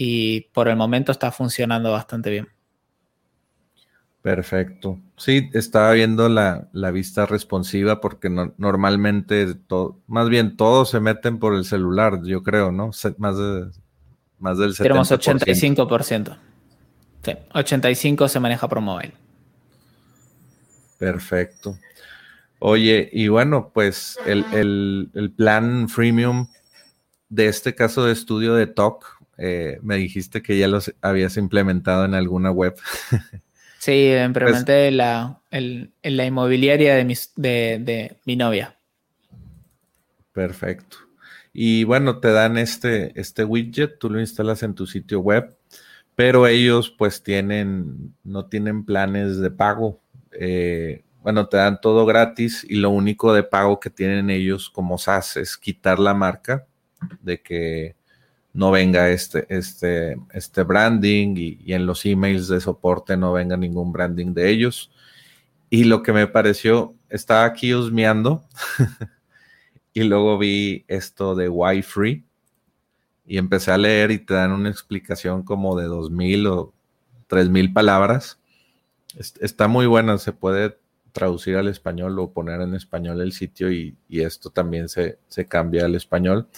Y 0.00 0.42
por 0.52 0.68
el 0.68 0.76
momento 0.76 1.10
está 1.10 1.32
funcionando 1.32 1.90
bastante 1.90 2.30
bien. 2.30 2.46
Perfecto. 4.22 5.00
Sí, 5.16 5.50
estaba 5.54 5.90
viendo 5.90 6.28
la, 6.28 6.68
vista 6.92 7.26
responsiva 7.26 8.00
porque 8.00 8.30
normalmente, 8.30 9.56
más 10.06 10.28
bien 10.28 10.56
todos 10.56 10.90
se 10.90 11.00
meten 11.00 11.40
por 11.40 11.56
el 11.56 11.64
celular, 11.64 12.20
yo 12.22 12.44
creo, 12.44 12.70
¿no? 12.70 12.92
Más, 13.16 13.36
de, 13.38 13.70
más 14.38 14.58
del 14.58 14.70
70%. 14.74 14.82
Tenemos 14.84 15.10
85%. 15.10 16.36
85 17.54 18.28
se 18.28 18.38
maneja 18.38 18.68
por 18.68 18.80
mobile. 18.80 19.14
Perfecto. 20.96 21.76
Oye, 22.60 23.10
y 23.12 23.26
bueno, 23.26 23.72
pues 23.74 24.16
el, 24.26 25.32
plan 25.36 25.88
freemium 25.88 26.46
de 27.28 27.48
este 27.48 27.74
caso 27.74 28.04
de 28.04 28.12
estudio 28.12 28.54
de 28.54 28.68
TOC, 28.68 29.17
eh, 29.38 29.78
me 29.82 29.96
dijiste 29.96 30.42
que 30.42 30.58
ya 30.58 30.68
los 30.68 30.94
habías 31.00 31.36
implementado 31.36 32.04
en 32.04 32.14
alguna 32.14 32.50
web. 32.50 32.74
Sí, 33.80 34.12
implementé 34.12 34.90
la, 34.90 35.40
en 35.52 35.92
la 36.02 36.26
inmobiliaria 36.26 36.96
de, 36.96 37.04
de 37.06 38.16
mi 38.26 38.34
novia. 38.34 38.76
Perfecto. 40.32 40.96
Y 41.52 41.84
bueno, 41.84 42.18
te 42.18 42.32
dan 42.32 42.58
este, 42.58 43.18
este 43.18 43.44
widget, 43.44 44.00
tú 44.00 44.10
lo 44.10 44.18
instalas 44.18 44.64
en 44.64 44.74
tu 44.74 44.84
sitio 44.84 45.20
web 45.20 45.56
pero 46.18 46.48
ellos 46.48 46.90
pues 46.90 47.22
tienen, 47.22 48.12
no 48.24 48.46
tienen 48.46 48.84
planes 48.84 49.38
de 49.38 49.52
pago. 49.52 50.00
Eh, 50.32 51.04
bueno, 51.22 51.48
te 51.48 51.58
dan 51.58 51.80
todo 51.80 52.04
gratis 52.06 52.66
y 52.68 52.74
lo 52.74 52.90
único 52.90 53.32
de 53.32 53.44
pago 53.44 53.78
que 53.78 53.88
tienen 53.88 54.28
ellos 54.28 54.68
como 54.68 54.98
SaaS 54.98 55.36
es 55.36 55.56
quitar 55.56 56.00
la 56.00 56.14
marca 56.14 56.66
de 57.20 57.40
que 57.40 57.94
no 58.52 58.70
venga 58.70 59.10
este, 59.10 59.46
este, 59.48 60.16
este 60.32 60.62
branding 60.62 61.36
y, 61.36 61.58
y 61.64 61.72
en 61.74 61.86
los 61.86 62.04
emails 62.04 62.48
de 62.48 62.60
soporte 62.60 63.16
no 63.16 63.32
venga 63.32 63.56
ningún 63.56 63.92
branding 63.92 64.34
de 64.34 64.50
ellos. 64.50 64.90
Y 65.70 65.84
lo 65.84 66.02
que 66.02 66.12
me 66.12 66.26
pareció, 66.26 66.94
estaba 67.08 67.44
aquí 67.44 67.74
husmeando 67.74 68.44
y 69.92 70.02
luego 70.04 70.38
vi 70.38 70.84
esto 70.88 71.34
de 71.34 71.48
Wi-Free 71.48 72.24
y 73.26 73.36
empecé 73.36 73.70
a 73.70 73.78
leer 73.78 74.10
y 74.10 74.18
te 74.18 74.34
dan 74.34 74.52
una 74.52 74.70
explicación 74.70 75.42
como 75.42 75.78
de 75.78 75.86
dos 75.86 76.10
mil 76.10 76.46
o 76.46 76.72
tres 77.26 77.48
mil 77.50 77.72
palabras. 77.72 78.40
Está 79.40 79.68
muy 79.68 79.86
buena, 79.86 80.16
se 80.18 80.32
puede 80.32 80.78
traducir 81.12 81.56
al 81.56 81.68
español 81.68 82.18
o 82.18 82.32
poner 82.32 82.60
en 82.60 82.74
español 82.74 83.20
el 83.20 83.32
sitio 83.32 83.70
y, 83.70 83.96
esto 84.08 84.50
también 84.50 84.88
se, 84.88 85.18
cambia 85.48 85.84
al 85.84 85.94
español. 85.94 86.48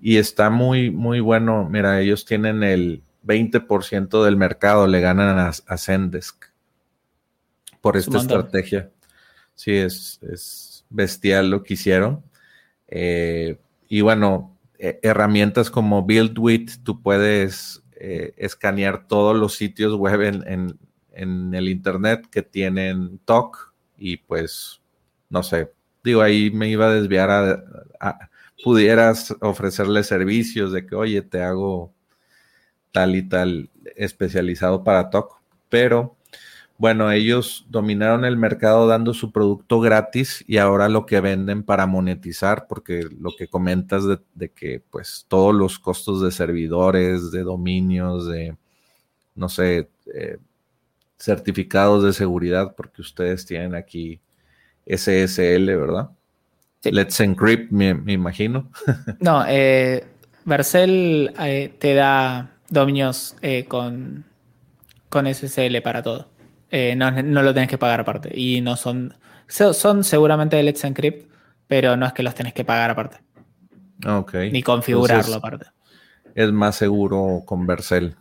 Y 0.00 0.16
está 0.16 0.50
muy, 0.50 0.90
muy 0.90 1.20
bueno. 1.20 1.68
Mira, 1.68 2.00
ellos 2.00 2.24
tienen 2.24 2.62
el 2.62 3.02
20% 3.24 4.24
del 4.24 4.36
mercado, 4.36 4.86
le 4.86 5.00
ganan 5.00 5.38
a, 5.38 5.76
Zendesk 5.76 6.46
por 7.80 7.96
esta 7.96 8.18
estrategia. 8.18 8.90
Sí, 9.54 9.72
es, 9.72 10.18
es, 10.22 10.70
bestial 10.90 11.50
lo 11.50 11.62
que 11.62 11.74
hicieron. 11.74 12.22
Eh, 12.88 13.58
y 13.88 14.00
bueno, 14.02 14.58
eh, 14.78 14.98
herramientas 15.02 15.70
como 15.70 16.02
BuildWith, 16.02 16.82
tú 16.82 17.00
puedes 17.00 17.82
eh, 17.92 18.34
escanear 18.36 19.06
todos 19.06 19.36
los 19.36 19.54
sitios 19.54 19.94
web 19.94 20.22
en, 20.22 20.78
el 21.12 21.68
Internet 21.68 22.26
que 22.30 22.40
tienen 22.40 23.18
TOC 23.26 23.74
y 23.98 24.16
pues, 24.16 24.80
no 25.28 25.42
sé, 25.42 25.70
digo, 26.02 26.22
ahí 26.22 26.50
me 26.50 26.68
iba 26.68 26.86
a 26.86 26.94
desviar 26.94 27.30
a, 28.00 28.29
pudieras 28.64 29.34
ofrecerle 29.40 30.02
servicios 30.04 30.72
de 30.72 30.86
que, 30.86 30.94
oye, 30.94 31.22
te 31.22 31.42
hago 31.42 31.92
tal 32.92 33.16
y 33.16 33.28
tal 33.28 33.70
especializado 33.96 34.84
para 34.84 35.10
TOC, 35.10 35.40
pero 35.68 36.16
bueno, 36.80 37.12
ellos 37.12 37.66
dominaron 37.68 38.24
el 38.24 38.38
mercado 38.38 38.86
dando 38.86 39.12
su 39.12 39.32
producto 39.32 39.80
gratis 39.80 40.42
y 40.48 40.56
ahora 40.56 40.88
lo 40.88 41.04
que 41.04 41.20
venden 41.20 41.62
para 41.62 41.86
monetizar, 41.86 42.66
porque 42.68 43.06
lo 43.18 43.32
que 43.36 43.48
comentas 43.48 44.04
de, 44.34 44.50
que 44.50 44.82
pues 44.90 45.26
todos 45.28 45.54
los 45.54 45.78
costos 45.78 46.22
de 46.22 46.32
servidores, 46.32 47.32
de 47.32 47.42
dominios, 47.42 48.26
de, 48.26 48.56
no 49.34 49.50
sé, 49.50 49.90
eh, 50.14 50.38
certificados 51.18 52.04
de 52.04 52.14
seguridad, 52.14 52.74
porque 52.76 53.02
ustedes 53.02 53.46
tienen 53.46 53.74
aquí 53.74 54.22
SSL, 54.86 55.66
¿verdad? 55.76 56.10
Let's 56.84 57.20
Encrypt, 57.20 57.70
me, 57.70 57.90
imagino. 58.12 58.70
no, 59.20 59.44
eh, 59.46 60.06
Vercel 60.44 61.32
eh, 61.38 61.74
te 61.78 61.94
da 61.94 62.50
dominios 62.68 63.36
eh, 63.42 63.66
con, 63.66 64.24
con 65.08 65.32
SSL 65.32 65.82
para 65.82 66.02
todo. 66.02 66.28
Eh, 66.70 66.94
no, 66.96 67.10
lo 67.10 67.52
tenés 67.52 67.68
que 67.68 67.78
pagar 67.78 68.00
aparte. 68.00 68.30
Y 68.34 68.60
no 68.60 68.76
son. 68.76 69.14
Son 69.48 70.04
seguramente 70.04 70.56
de 70.56 70.62
Let's 70.62 70.84
Encrypt, 70.84 71.28
pero 71.66 71.96
no 71.96 72.06
es 72.06 72.12
que 72.12 72.22
los 72.22 72.34
tenés 72.34 72.54
que 72.54 72.64
pagar 72.64 72.90
aparte. 72.90 73.18
Ok. 74.06 74.34
Ni 74.52 74.62
configurarlo 74.62 75.34
aparte. 75.34 75.66
Es 76.34 76.52
más 76.52 76.76
seguro 76.76 77.42
con 77.44 77.66
Vercel. 77.66 78.16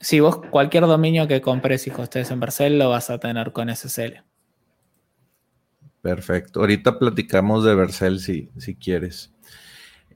Si 0.00 0.18
vos 0.18 0.38
cualquier 0.50 0.86
dominio 0.86 1.28
que 1.28 1.40
compres 1.40 1.86
y 1.86 1.90
hostes 1.90 2.30
en 2.30 2.40
Vercel 2.40 2.78
lo 2.78 2.90
vas 2.90 3.10
a 3.10 3.18
tener 3.18 3.52
con 3.52 3.74
SSL. 3.74 4.22
Perfecto. 6.02 6.60
Ahorita 6.60 6.98
platicamos 6.98 7.64
de 7.64 7.74
Vercel 7.74 8.20
si, 8.20 8.50
si 8.56 8.74
quieres. 8.74 9.32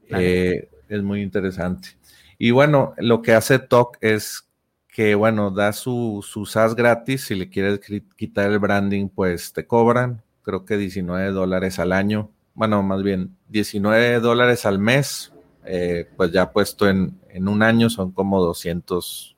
Eh, 0.08 0.68
es 0.88 1.02
muy 1.02 1.22
interesante. 1.22 1.90
Y 2.38 2.50
bueno, 2.50 2.94
lo 2.98 3.22
que 3.22 3.32
hace 3.32 3.58
TOC 3.58 3.98
es 4.00 4.48
que, 4.88 5.14
bueno, 5.14 5.50
da 5.50 5.72
su, 5.72 6.24
su 6.26 6.46
SaaS 6.46 6.74
gratis. 6.74 7.26
Si 7.26 7.34
le 7.34 7.50
quieres 7.50 7.80
quitar 8.16 8.50
el 8.50 8.58
branding, 8.58 9.08
pues 9.08 9.52
te 9.52 9.66
cobran, 9.66 10.22
creo 10.42 10.64
que 10.64 10.76
19 10.76 11.32
dólares 11.32 11.78
al 11.78 11.92
año. 11.92 12.30
Bueno, 12.54 12.82
más 12.82 13.02
bien 13.02 13.36
19 13.48 14.20
dólares 14.20 14.66
al 14.66 14.78
mes. 14.78 15.32
Eh, 15.66 16.10
pues 16.16 16.30
ya 16.30 16.52
puesto 16.52 16.88
en, 16.88 17.18
en 17.30 17.48
un 17.48 17.62
año 17.62 17.88
son 17.88 18.12
como 18.12 18.40
200 18.42 19.34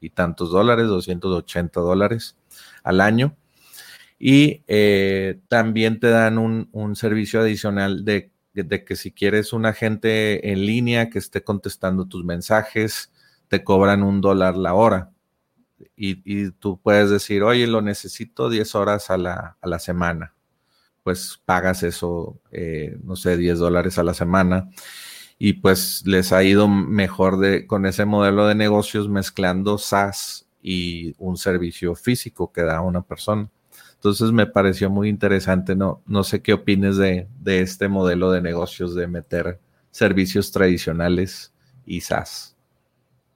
y 0.00 0.10
tantos 0.10 0.50
dólares, 0.50 0.88
280 0.88 1.80
dólares 1.80 2.36
al 2.82 3.00
año. 3.00 3.36
Y 4.20 4.64
eh, 4.68 5.40
también 5.48 5.98
te 5.98 6.10
dan 6.10 6.36
un, 6.36 6.94
servicio 6.94 7.40
adicional 7.40 8.04
de, 8.04 8.30
que 8.52 8.94
si 8.94 9.12
quieres 9.12 9.54
un 9.54 9.64
agente 9.64 10.52
en 10.52 10.66
línea 10.66 11.08
que 11.08 11.18
esté 11.18 11.42
contestando 11.42 12.06
tus 12.06 12.24
mensajes, 12.24 13.10
te 13.48 13.64
cobran 13.64 14.02
un 14.02 14.20
dólar 14.20 14.56
la 14.56 14.74
hora. 14.74 15.10
Y, 15.96 16.20
y 16.24 16.50
tú 16.50 16.78
puedes 16.78 17.08
decir, 17.08 17.42
oye, 17.42 17.66
lo 17.66 17.80
necesito 17.80 18.50
10 18.50 18.74
horas 18.74 19.08
a 19.10 19.16
la, 19.16 19.56
a 19.58 19.66
la 19.66 19.78
semana. 19.78 20.34
Pues 21.02 21.40
pagas 21.46 21.82
eso, 21.82 22.38
eh, 22.52 22.98
no 23.02 23.16
sé, 23.16 23.38
10 23.38 23.58
dólares 23.58 23.98
a 23.98 24.04
la 24.04 24.12
semana 24.12 24.68
y 25.42 25.54
pues 25.54 26.02
les 26.04 26.34
ha 26.34 26.44
ido 26.44 26.68
mejor 26.68 27.38
de, 27.38 27.66
con 27.66 27.86
ese 27.86 28.04
modelo 28.04 28.46
de 28.46 28.54
negocios 28.54 29.08
mezclando 29.08 29.78
SaaS 29.78 30.46
y 30.62 31.14
un 31.16 31.38
servicio 31.38 31.94
físico 31.94 32.52
que 32.52 32.60
da 32.60 32.82
una 32.82 33.00
persona. 33.00 33.48
Entonces 34.00 34.32
me 34.32 34.46
pareció 34.46 34.88
muy 34.88 35.10
interesante, 35.10 35.76
no, 35.76 36.00
no 36.06 36.24
sé 36.24 36.40
qué 36.40 36.54
opines 36.54 36.96
de, 36.96 37.28
este 37.44 37.86
modelo 37.86 38.32
de 38.32 38.40
negocios 38.40 38.94
de 38.94 39.06
meter 39.06 39.60
servicios 39.90 40.50
tradicionales 40.52 41.52
y 41.84 42.00
SaaS. 42.00 42.56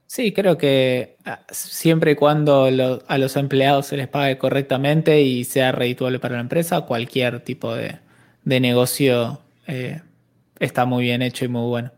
Sí, 0.07 0.33
creo 0.33 0.57
que 0.57 1.19
ah, 1.27 1.41
siempre 1.51 2.13
y 2.13 2.15
cuando 2.15 2.65
a 3.07 3.19
los 3.19 3.37
empleados 3.37 3.89
se 3.89 3.99
les 3.99 4.09
pague 4.09 4.39
correctamente 4.39 5.21
y 5.21 5.45
sea 5.45 5.71
redituable 5.71 6.19
para 6.19 6.37
la 6.37 6.41
empresa, 6.41 6.81
cualquier 6.81 7.41
tipo 7.41 7.75
de, 7.75 7.99
negocio 8.45 9.41
eh, 9.67 10.01
está 10.59 10.87
muy 10.87 11.05
bien 11.05 11.21
hecho 11.21 11.45
y 11.45 11.49
muy 11.49 11.69
bueno. 11.69 11.93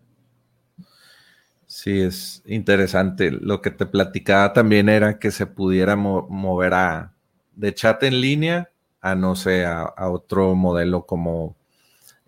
Sí, 1.67 2.01
es 2.01 2.43
interesante. 2.47 3.31
Lo 3.31 3.63
que 3.63 3.71
te 3.71 3.87
platicaba 3.87 4.53
también 4.53 4.89
era 4.89 5.21
que 5.21 5.31
se 5.31 5.47
pudiera 5.47 5.95
mover 5.95 6.75
a, 6.75 7.16
de 7.57 7.75
chat 7.75 8.03
en 8.05 8.21
línea 8.21 8.71
a, 9.01 9.15
no 9.15 9.35
sé, 9.35 9.65
a, 9.65 9.93
otro 10.11 10.55
modelo 10.55 11.05
como 11.05 11.57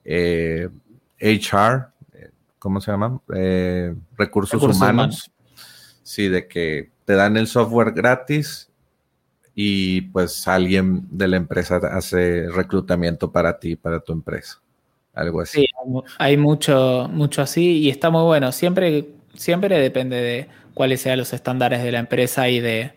eh, 0.04 0.68
HR, 1.20 1.88
eh, 2.14 2.30
¿cómo 2.58 2.80
se 2.80 2.90
llama? 2.90 3.20
Eh, 3.34 3.94
recursos, 4.16 4.62
humanos. 4.62 5.30
Sí, 6.02 6.28
de 6.28 6.48
que 6.48 6.90
te 7.04 7.14
dan 7.14 7.36
el 7.36 7.46
software 7.46 7.92
gratis 7.92 8.70
y 9.54 10.02
pues 10.02 10.46
alguien 10.48 11.06
de 11.10 11.28
la 11.28 11.36
empresa 11.36 11.76
hace 11.92 12.48
reclutamiento 12.48 13.30
para 13.30 13.58
ti, 13.58 13.76
para 13.76 14.00
tu 14.00 14.12
empresa. 14.12 14.60
Algo 15.14 15.40
así. 15.40 15.62
Sí, 15.62 15.66
hay 16.18 16.36
mucho, 16.36 17.08
mucho 17.12 17.42
así 17.42 17.78
y 17.78 17.90
está 17.90 18.08
muy 18.08 18.22
bueno. 18.22 18.52
Siempre, 18.52 19.08
siempre 19.34 19.80
depende 19.80 20.16
de 20.16 20.48
cuáles 20.74 21.00
sean 21.00 21.18
los 21.18 21.32
estándares 21.32 21.82
de 21.82 21.90
la 21.90 21.98
empresa 21.98 22.48
y 22.48 22.60
de 22.60 22.92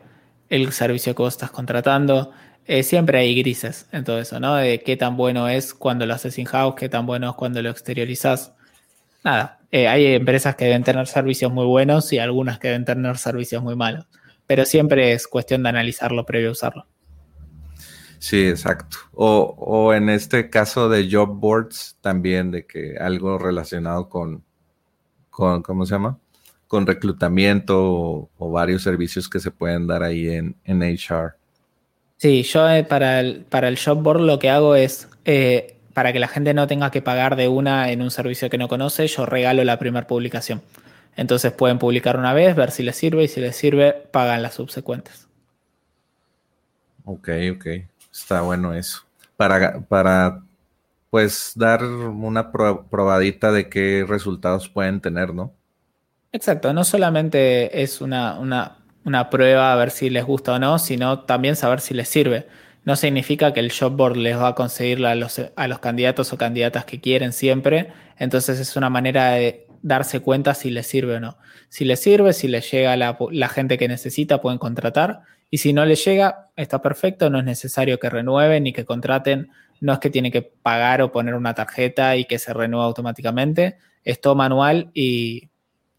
el 0.52 0.72
servicio 0.74 1.16
que 1.16 1.24
vos 1.24 1.34
estás 1.34 1.50
contratando. 1.50 2.32
Eh, 2.66 2.84
siempre 2.84 3.20
hay 3.20 3.34
grises 3.42 3.88
en 3.92 4.04
todo 4.04 4.20
eso, 4.20 4.40
¿no? 4.40 4.56
De 4.56 4.84
qué 4.84 4.98
tan 4.98 5.16
bueno 5.18 5.48
es 5.48 5.74
cuando 5.74 6.06
lo 6.06 6.14
haces 6.14 6.38
in-house, 6.38 6.76
qué 6.78 6.90
tan 6.90 7.06
bueno 7.06 7.30
es 7.30 7.36
cuando 7.36 7.62
lo 7.62 7.70
exteriorizas. 7.70 8.54
Nada, 9.24 9.62
eh, 9.72 9.88
hay 9.88 10.06
empresas 10.14 10.56
que 10.56 10.66
deben 10.66 10.84
tener 10.84 11.08
servicios 11.08 11.52
muy 11.52 11.66
buenos 11.66 12.12
y 12.12 12.20
algunas 12.20 12.60
que 12.60 12.68
deben 12.68 12.86
tener 12.86 13.18
servicios 13.18 13.64
muy 13.64 13.78
malos. 13.78 14.06
Pero 14.46 14.66
siempre 14.66 15.14
es 15.14 15.26
cuestión 15.28 15.64
de 15.64 15.70
analizarlo 15.70 16.26
previo 16.26 16.50
a 16.50 16.52
usarlo. 16.52 16.86
Sí, 18.20 18.48
exacto. 18.48 18.98
O, 19.14 19.56
o, 19.58 19.94
en 19.94 20.10
este 20.10 20.50
caso 20.50 20.90
de 20.90 21.10
job 21.10 21.40
boards, 21.40 21.98
también 22.02 22.52
de 22.52 22.68
que 22.68 22.98
algo 23.00 23.38
relacionado 23.38 24.10
con, 24.10 24.44
con 25.30 25.64
¿cómo 25.64 25.86
se 25.86 25.94
llama? 25.96 26.20
Con 26.72 26.88
reclutamiento 26.88 28.30
o, 28.38 28.50
varios 28.50 28.82
servicios 28.82 29.28
que 29.28 29.42
se 29.42 29.52
pueden 29.52 29.88
dar 29.88 30.04
ahí 30.04 30.30
en, 30.30 30.56
en 30.64 30.82
HR. 30.82 31.34
Sí, 32.16 32.44
yo 32.44 32.70
eh, 32.70 32.86
para, 32.86 33.20
el, 33.20 33.42
para 33.42 33.68
el 33.68 33.78
job 33.78 34.02
board 34.02 34.22
lo 34.22 34.40
que 34.40 34.50
hago 34.50 34.76
es, 34.76 35.10
eh, 35.26 35.76
para 35.94 36.14
que 36.14 36.20
la 36.20 36.30
gente 36.30 36.54
no 36.54 36.68
tenga 36.68 36.90
que 36.90 37.02
pagar 37.02 37.36
de 37.36 37.50
una 37.50 37.92
en 37.92 38.02
un 38.02 38.10
servicio 38.10 38.50
que 38.50 38.58
no 38.58 38.70
conoce, 38.70 39.06
yo 39.08 39.26
regalo 39.26 39.62
la 39.66 39.80
primera 39.80 40.08
publicación. 40.08 40.62
Entonces 41.18 41.52
pueden 41.52 41.78
publicar 41.78 42.16
una 42.16 42.34
vez, 42.34 42.56
ver 42.56 42.72
si 42.72 42.84
les 42.84 42.96
sirve 42.96 43.26
y 43.26 43.28
si 43.28 43.42
les 43.42 43.58
sirve, 43.58 43.92
pagan 43.92 44.42
las 44.42 44.54
subsecuentes. 44.54 45.28
Ok, 47.04 47.32
ok. 47.54 47.66
Está 48.14 48.44
bueno 48.44 48.74
eso. 48.74 49.02
Para, 49.36 49.82
para 49.82 50.42
pues 51.10 51.52
dar 51.54 51.84
una 51.84 52.50
probadita 52.50 53.52
de 53.52 53.68
qué 53.68 54.06
resultados 54.08 54.70
pueden 54.70 55.02
tener, 55.02 55.34
¿no? 55.34 55.52
Exacto, 56.34 56.72
no 56.74 56.86
solamente 56.86 57.82
es 57.84 58.00
una, 58.00 58.40
una, 59.04 59.30
prueba 59.30 59.74
a 59.74 59.76
ver 59.76 59.92
si 59.92 60.10
les 60.10 60.24
gusta 60.24 60.54
o 60.54 60.60
no, 60.60 60.80
sino 60.80 61.24
también 61.24 61.58
saber 61.58 61.82
si 61.82 61.94
les 61.94 62.08
sirve. 62.08 62.48
No 62.86 62.96
significa 62.96 63.52
que 63.54 63.60
el 63.60 63.72
job 63.72 63.96
board 63.98 64.16
les 64.16 64.38
va 64.38 64.50
a 64.50 64.56
conseguir 64.56 65.06
a 65.06 65.14
los, 65.16 65.42
a 65.56 65.68
los 65.68 65.80
candidatos 65.80 66.32
o 66.32 66.38
candidatas 66.38 66.86
que 66.86 67.02
quieren 67.02 67.34
siempre. 67.34 67.92
Entonces 68.18 68.60
es 68.60 68.78
una 68.78 68.90
manera 68.90 69.32
de 69.32 69.68
darse 69.82 70.22
cuenta 70.22 70.54
si 70.54 70.70
les 70.70 70.88
sirve 70.88 71.16
o 71.16 71.20
no. 71.20 71.38
Si 71.68 71.84
les 71.84 72.00
sirve, 72.00 72.32
si 72.32 72.48
les 72.48 72.72
llega 72.72 72.96
la, 72.96 73.18
la 73.32 73.50
gente 73.50 73.78
que 73.78 73.90
necesita, 73.90 74.42
pueden 74.42 74.58
contratar. 74.58 75.24
Y 75.50 75.58
si 75.58 75.74
no 75.74 75.86
les 75.86 76.04
llega, 76.06 76.50
está 76.56 76.82
perfecto, 76.82 77.30
no 77.30 77.40
es 77.40 77.46
necesario 77.46 78.00
que 78.00 78.10
renueven 78.10 78.64
ni 78.64 78.72
que 78.72 78.86
contraten. 78.86 79.50
No 79.82 79.94
es 79.94 80.00
que 80.00 80.10
tienen 80.10 80.32
que 80.32 80.44
pagar 80.44 81.02
o 81.02 81.12
poner 81.12 81.36
una 81.36 81.54
tarjeta 81.56 82.16
y 82.16 82.24
que 82.24 82.40
se 82.40 82.54
renueva 82.54 82.86
automáticamente. 82.86 83.78
Es 84.04 84.22
todo 84.22 84.36
manual 84.36 84.92
y 84.94 85.51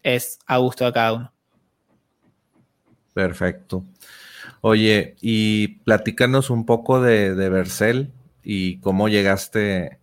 es 0.03 0.39
a 0.45 0.57
gusto 0.57 0.85
de 0.85 0.93
cada 0.93 1.13
uno. 1.13 1.33
Perfecto. 3.13 3.83
Oye, 4.61 5.15
y 5.21 5.79
platícanos 5.79 6.49
un 6.49 6.65
poco 6.65 7.01
de, 7.01 7.35
de 7.35 8.07
y 8.43 8.77
cómo 8.79 9.07
llegaste, 9.07 9.99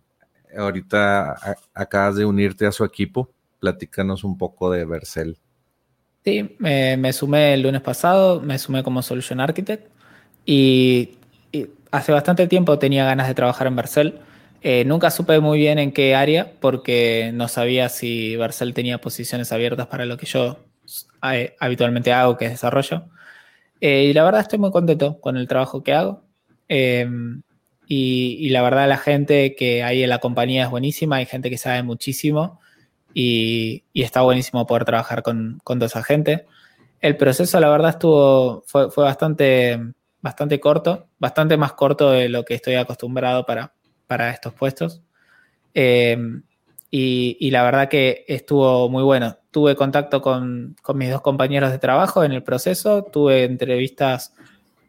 ahorita 0.57 1.35
acabas 1.73 2.15
de 2.15 2.25
unirte 2.25 2.65
a 2.65 2.71
su 2.71 2.83
equipo, 2.83 3.31
platícanos 3.59 4.23
un 4.23 4.37
poco 4.37 4.71
de 4.71 4.85
Vercel. 4.85 5.37
Sí, 6.23 6.55
me 6.59 7.13
sumé 7.13 7.53
el 7.53 7.63
lunes 7.63 7.81
pasado, 7.81 8.39
me 8.41 8.59
sumé 8.59 8.83
como 8.83 9.01
Solution 9.01 9.39
Architect 9.39 9.87
y, 10.45 11.17
hace 11.91 12.11
bastante 12.13 12.47
tiempo 12.47 12.79
tenía 12.79 13.03
ganas 13.03 13.27
de 13.27 13.33
trabajar 13.33 13.67
en 13.67 13.75
Vercel 13.75 14.19
eh, 14.63 14.85
nunca 14.85 15.09
supe 15.09 15.39
muy 15.39 15.57
bien 15.57 15.79
en 15.79 15.91
qué 15.91 16.13
área 16.13 16.53
porque 16.59 17.31
no 17.33 17.47
sabía 17.47 17.89
si 17.89 18.35
Vercel 18.35 18.75
tenía 18.75 19.01
posiciones 19.01 19.51
abiertas 19.51 19.87
para 19.87 20.05
lo 20.05 20.17
que 20.17 20.27
yo 20.27 20.59
eh, 21.31 21.55
habitualmente 21.59 22.13
hago, 22.13 22.37
que 22.37 22.45
es 22.45 22.51
desarrollo. 22.51 23.05
Eh, 23.81 24.05
y 24.05 24.13
la 24.13 24.23
verdad 24.23 24.41
estoy 24.41 24.59
muy 24.59 24.71
contento 24.71 25.19
con 25.19 25.37
el 25.37 25.47
trabajo 25.47 25.83
que 25.83 25.93
hago. 25.93 26.23
Y, 27.87 28.49
la 28.49 28.61
verdad 28.61 28.87
la 28.87 28.97
gente 28.97 29.55
que 29.55 29.83
hay 29.83 30.03
en 30.03 30.09
la 30.09 30.19
compañía 30.19 30.63
es 30.63 30.69
buenísima, 30.69 31.17
hay 31.17 31.25
gente 31.25 31.49
que 31.49 31.57
sabe 31.57 31.83
muchísimo 31.83 32.59
y, 33.13 33.83
está 33.93 34.21
buenísimo 34.21 34.65
poder 34.67 34.85
trabajar 34.85 35.23
con, 35.23 35.59
con 35.63 35.79
toda 35.79 35.87
esa 35.87 36.03
gente. 36.03 36.45
El 37.01 37.17
proceso 37.17 37.59
la 37.59 37.69
verdad 37.69 37.91
estuvo, 37.91 38.63
fue, 38.67 38.91
fue 38.91 39.03
bastante, 39.03 39.79
bastante 40.21 40.59
corto, 40.59 41.07
bastante 41.19 41.57
más 41.57 41.73
corto 41.73 42.11
de 42.11 42.29
lo 42.29 42.45
que 42.45 42.53
estoy 42.55 42.75
acostumbrado 42.75 43.45
para, 43.45 43.73
para 44.11 44.29
estos 44.29 44.53
puestos. 44.53 45.01
Eh, 45.73 46.17
y, 46.89 47.49
la 47.49 47.63
verdad 47.63 47.87
que 47.87 48.25
estuvo 48.27 48.89
muy 48.89 49.03
bueno. 49.03 49.37
Tuve 49.51 49.77
contacto 49.77 50.21
con, 50.21 50.75
mis 50.95 51.09
dos 51.09 51.21
compañeros 51.21 51.71
de 51.71 51.79
trabajo 51.79 52.25
en 52.25 52.33
el 52.33 52.43
proceso, 52.43 53.03
tuve 53.05 53.45
entrevistas 53.45 54.33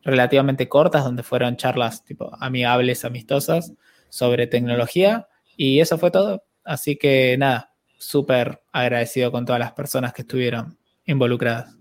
relativamente 0.03 0.69
cortas 0.69 1.05
donde 1.05 1.23
fueron 1.23 1.57
charlas 1.57 2.05
tipo 2.05 2.33
amigables, 2.41 3.05
amistosas 3.05 3.75
sobre 4.09 4.49
tecnología 4.49 5.29
y 5.57 5.79
eso 5.79 5.99
fue 5.99 6.11
todo. 6.11 6.43
Así 6.65 6.97
que 6.97 7.37
nada, 7.39 7.73
súper 7.99 8.61
agradecido 8.73 9.31
con 9.31 9.47
todas 9.47 9.61
las 9.61 9.71
personas 9.71 10.13
que 10.13 10.23
estuvieron 10.23 10.77
involucradas. 11.07 11.79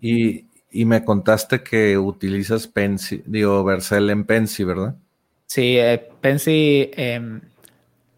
Y, 0.00 0.46
me 0.72 1.04
contaste 1.04 1.62
que 1.62 1.98
utilizas 1.98 2.66
Pensi, 2.66 3.22
digo, 3.26 3.62
Vercel 3.62 4.08
en 4.08 4.24
Pensi, 4.24 4.64
¿verdad? 4.64 4.96
Sí, 5.46 5.78
eh, 5.78 6.08
Pensy 6.20 6.90
em, 6.94 7.40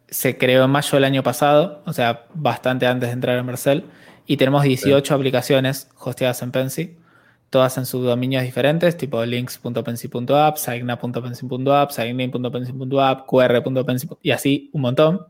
se 0.09 0.39
creó 0.39 0.65
en 0.65 0.71
mayo 0.71 0.91
del 0.93 1.05
año 1.05 1.23
pasado, 1.23 1.83
o 1.87 1.93
sea, 1.93 2.27
bastante 2.35 2.87
antes 2.87 3.09
de 3.09 3.13
entrar 3.13 3.39
en 3.39 3.47
Mercel, 3.47 3.85
y 4.27 4.37
tenemos 4.37 4.63
18 4.63 5.15
aplicaciones 5.15 5.89
hosteadas 5.99 6.43
en 6.43 6.51
Pensy, 6.51 6.97
todas 7.51 7.77
en 7.79 7.87
subdominios 7.87 8.43
diferentes, 8.43 8.97
tipo 8.97 9.25
links.pensy.app, 9.25 10.57
signa.pensy.app, 10.57 11.91
signin.pensy.app, 11.91 13.27
qr.pensy, 13.27 14.09
y 14.23 14.31
así 14.31 14.71
un 14.73 14.83
montón. 14.83 15.27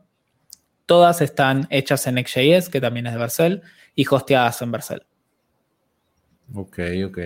todas 0.86 1.20
están 1.20 1.66
hechas 1.70 2.06
en 2.06 2.14
Next.js, 2.14 2.68
que 2.70 2.80
también 2.80 3.06
es 3.06 3.12
de 3.12 3.18
Vercel, 3.18 3.62
y 3.94 4.06
hosteadas 4.08 4.62
en 4.62 4.72
Vercel. 4.72 5.02
Ok, 6.54 6.78
ok. 7.04 7.18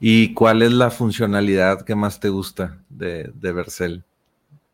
¿Y 0.00 0.34
cuál 0.34 0.62
es 0.62 0.72
la 0.72 0.90
funcionalidad 0.90 1.82
que 1.82 1.94
más 1.94 2.20
te 2.20 2.28
gusta 2.28 2.78
de, 2.88 3.30
de 3.34 3.52
Vercel? 3.52 4.04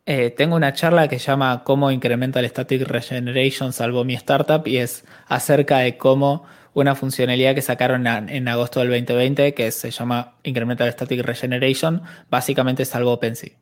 Eh, 0.07 0.31
tengo 0.37 0.55
una 0.55 0.75
charla 0.75 1.09
que 1.09 1.19
se 1.19 1.27
llama 1.27 1.63
Cómo 1.65 1.91
incrementa 1.91 2.41
el 2.41 2.47
static 2.47 2.83
regeneration 2.83 3.73
salvo 3.73 4.05
mi 4.05 4.15
startup 4.15 4.67
y 4.69 4.77
es 4.77 5.05
acerca 5.29 5.79
de 5.79 5.97
cómo 5.97 6.45
una 6.75 6.95
funcionalidad 6.95 7.55
que 7.55 7.63
sacaron 7.63 8.07
en 8.07 8.49
agosto 8.49 8.81
del 8.81 8.91
2020 8.91 9.55
que 9.55 9.71
se 9.71 9.91
llama 9.91 10.35
Incremental 10.43 10.91
Static 10.93 11.23
Regeneration, 11.23 12.03
básicamente 12.29 12.85
salvó 12.85 13.19
Pensy. 13.21 13.55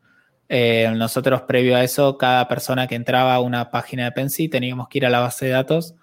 Eh, 0.48 0.90
nosotros 0.96 1.42
previo 1.42 1.77
a 1.77 1.85
eso, 1.85 2.18
cada 2.18 2.48
persona 2.48 2.87
que 2.87 2.94
entraba 2.94 3.35
a 3.35 3.40
una 3.40 3.70
página 3.70 4.05
de 4.05 4.12
Pensy 4.12 4.48
teníamos 4.48 4.88
que 4.88 4.98
ir 4.98 5.07
a 5.07 5.11
la 5.11 5.20
base 5.20 5.46
de 5.46 5.53
datos 5.53 5.94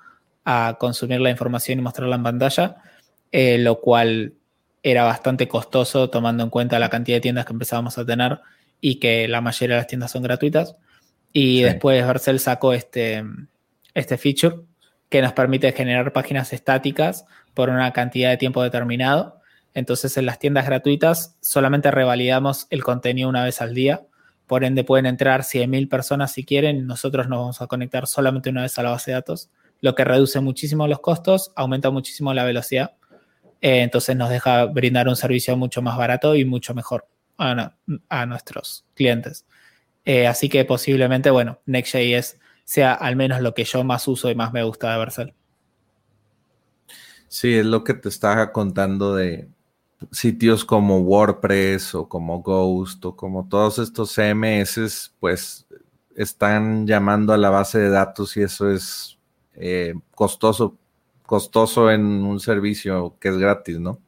a 0.45 0.78
consumir 0.80 1.19
la 1.19 1.32
información 1.32 1.80
y 1.80 1.82
mostrarla 1.82 2.15
en 2.15 2.24
pantalla, 2.24 2.78
eh, 3.32 3.58
lo 3.58 3.82
cual 3.82 4.34
era 4.84 5.04
bastante 5.04 5.48
costoso 5.48 6.10
tomando 6.10 6.44
en 6.44 6.50
cuenta 6.50 6.80
la 6.80 6.89
cantidad 6.89 7.18
de 7.18 7.22
tiendas 7.22 7.46
que 7.46 7.54
empezábamos 7.54 7.98
a 7.98 8.06
tener 8.06 8.39
y 8.82 8.96
que 8.96 9.28
la 9.28 9.42
mayoría 9.42 9.76
de 9.76 9.82
las 9.82 9.88
tiendas 9.88 10.12
son 10.12 10.24
gratuitas. 10.24 10.76
Y 11.34 11.62
después 11.62 12.06
Vercel 12.06 12.39
sacó 12.39 12.74
este, 12.74 13.24
este 13.94 14.18
feature 14.18 14.58
que 15.10 15.22
nos 15.22 15.34
permite 15.34 15.72
generar 15.74 16.13
páginas 16.13 16.54
estáticas 16.54 17.26
por 17.54 17.70
una 17.70 17.92
cantidad 17.94 18.30
de 18.30 18.38
tiempo 18.38 18.63
determinado. 18.63 19.39
Entonces 19.74 20.15
en 20.18 20.26
las 20.26 20.39
tiendas 20.39 20.65
gratuitas 20.65 21.38
solamente 21.42 21.92
revalidamos 21.92 22.68
el 22.70 22.84
contenido 22.84 23.30
una 23.30 23.44
vez 23.44 23.62
al 23.62 23.74
día. 23.74 24.02
Por 24.48 24.63
ende 24.63 24.84
pueden 24.84 25.06
entrar 25.06 25.42
100.000 25.42 25.89
personas 25.89 26.32
si 26.32 26.44
quieren. 26.44 26.88
Nosotros 26.88 27.28
nos 27.28 27.39
vamos 27.39 27.62
a 27.62 27.68
conectar 27.68 28.08
solamente 28.08 28.50
una 28.50 28.63
vez 28.63 28.80
a 28.80 28.84
la 28.84 28.92
base 28.92 29.12
de 29.12 29.15
datos, 29.15 29.50
lo 29.82 29.94
que 29.96 30.04
reduce 30.04 30.39
muchísimo 30.39 30.88
los 30.88 31.00
costos, 31.00 31.52
aumenta 31.56 31.92
muchísimo 31.92 32.34
la 32.34 32.44
velocidad. 32.44 32.94
Eh, 33.62 33.82
entonces 33.82 34.15
nos 34.15 34.30
deja 34.30 34.65
brindar 34.65 35.08
un 35.08 35.15
servicio 35.15 35.56
mucho 35.58 35.82
más 35.82 35.98
barato 35.98 36.36
y 36.36 36.45
mucho 36.45 36.74
mejor 36.74 37.08
a, 37.38 38.26
nuestros 38.26 38.86
clientes. 38.95 39.45
Eh, 40.06 40.28
así 40.28 40.50
que 40.50 40.65
posiblemente, 40.65 41.30
bueno, 41.30 41.60
Next.js 41.65 42.39
sea 42.63 42.93
al 42.93 43.15
menos 43.15 43.41
lo 43.41 43.54
que 43.54 43.63
yo 43.63 43.84
más 43.84 44.08
uso 44.08 44.30
y 44.30 44.36
más 44.36 44.54
me 44.54 44.63
gusta 44.63 44.91
de 44.91 45.00
Vercel. 45.00 45.34
Sí, 47.28 47.56
es 47.56 47.65
lo 47.65 47.84
que 47.84 47.93
te 47.93 48.10
estaba 48.10 48.52
contando 48.52 49.15
de 49.15 49.50
sitios 50.12 50.65
como 50.65 51.00
WordPress 51.00 51.95
o 51.95 52.08
como 52.08 52.41
Ghost 52.41 53.04
o 53.06 53.15
como 53.15 53.48
todos 53.48 53.80
estos 53.80 54.13
CMS, 54.13 55.13
pues 55.19 55.67
están 56.15 56.88
llamando 56.88 57.34
a 57.34 57.38
la 57.38 57.50
base 57.50 57.80
de 57.80 57.89
datos 57.89 58.36
y 58.38 58.41
eso 58.41 58.69
es 58.69 59.17
eh, 59.54 59.93
costoso, 60.15 60.78
costoso 61.30 61.92
en 61.92 62.02
un 62.02 62.39
servicio 62.39 63.15
que 63.20 63.30
es 63.30 63.38
gratis, 63.38 63.80
¿no? 63.80 64.00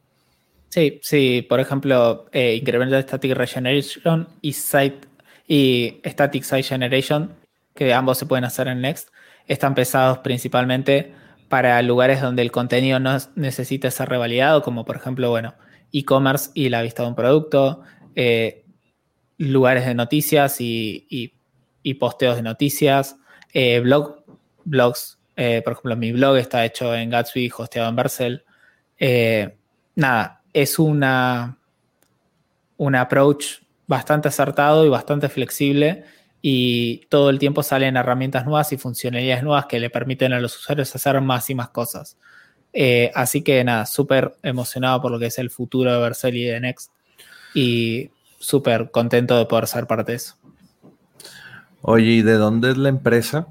Sí, 0.70 0.98
sí, 1.02 1.46
por 1.48 1.60
ejemplo, 1.60 2.26
eh, 2.32 2.60
Static 2.60 3.32
Regeneration 3.32 4.26
y, 4.40 4.52
site, 4.54 5.06
y 5.46 6.00
Static 6.04 6.42
Site 6.42 6.64
Generation 6.64 7.32
que 7.76 7.94
ambos 7.94 8.18
se 8.18 8.26
pueden 8.26 8.44
hacer 8.44 8.66
en 8.66 8.80
Next, 8.80 9.10
están 9.46 9.76
pesados 9.76 10.18
principalmente 10.18 11.14
para 11.48 11.80
lugares 11.82 12.20
donde 12.20 12.42
el 12.42 12.50
contenido 12.50 12.98
no 12.98 13.16
necesita 13.36 13.88
ser 13.92 14.08
revalidado, 14.08 14.62
como 14.62 14.84
por 14.84 14.96
ejemplo, 14.96 15.30
bueno, 15.30 15.54
e-commerce 15.92 16.50
y 16.54 16.70
la 16.70 16.82
vista 16.82 17.04
de 17.04 17.08
un 17.08 17.14
producto, 17.14 17.82
eh, 18.16 18.64
lugares 19.38 19.86
de 19.86 19.94
noticias 19.94 20.56
y, 20.58 21.38
posteos 22.00 22.34
de 22.34 22.42
noticias, 22.42 23.16
eh, 23.52 23.78
blog, 23.78 24.24
blogs, 24.64 25.21
eh, 25.36 25.62
por 25.62 25.72
ejemplo, 25.74 25.96
mi 25.96 26.12
blog 26.12 26.36
está 26.36 26.64
hecho 26.64 26.94
en 26.94 27.10
Gatsby, 27.10 27.52
hosteado 27.56 27.88
en 27.88 27.96
Vercel. 27.96 28.44
nada, 29.94 30.42
es 30.52 30.78
una, 30.78 31.58
un 32.76 32.94
approach 32.94 33.62
bastante 33.86 34.28
acertado 34.28 34.84
y 34.84 34.88
bastante 34.88 35.28
flexible 35.28 36.04
y 36.42 37.06
todo 37.08 37.30
el 37.30 37.38
tiempo 37.38 37.62
salen 37.62 37.96
herramientas 37.96 38.44
nuevas 38.44 38.72
y 38.72 38.76
funcionalidades 38.76 39.44
nuevas 39.44 39.66
que 39.66 39.78
le 39.78 39.90
permiten 39.90 40.32
a 40.32 40.40
los 40.40 40.56
usuarios 40.56 40.94
hacer 40.94 41.20
más 41.20 41.48
y 41.50 41.54
más 41.54 41.68
cosas. 41.68 42.18
Eh, 42.72 43.12
así 43.14 43.42
que 43.42 43.62
nada, 43.62 43.86
súper 43.86 44.34
emocionado 44.42 45.00
por 45.00 45.12
lo 45.12 45.18
que 45.18 45.26
es 45.26 45.38
el 45.38 45.50
futuro 45.50 45.92
de 45.92 46.00
Vercel 46.00 46.36
y 46.36 46.44
de 46.44 46.60
Next 46.60 46.90
y 47.54 48.10
súper 48.38 48.90
contento 48.90 49.38
de 49.38 49.46
poder 49.46 49.68
ser 49.68 49.86
parte 49.86 50.12
de 50.12 50.16
eso. 50.16 50.36
Oye, 51.82 52.10
¿y 52.10 52.22
de 52.22 52.34
dónde 52.34 52.70
es 52.70 52.76
la 52.76 52.88
empresa? 52.88 53.48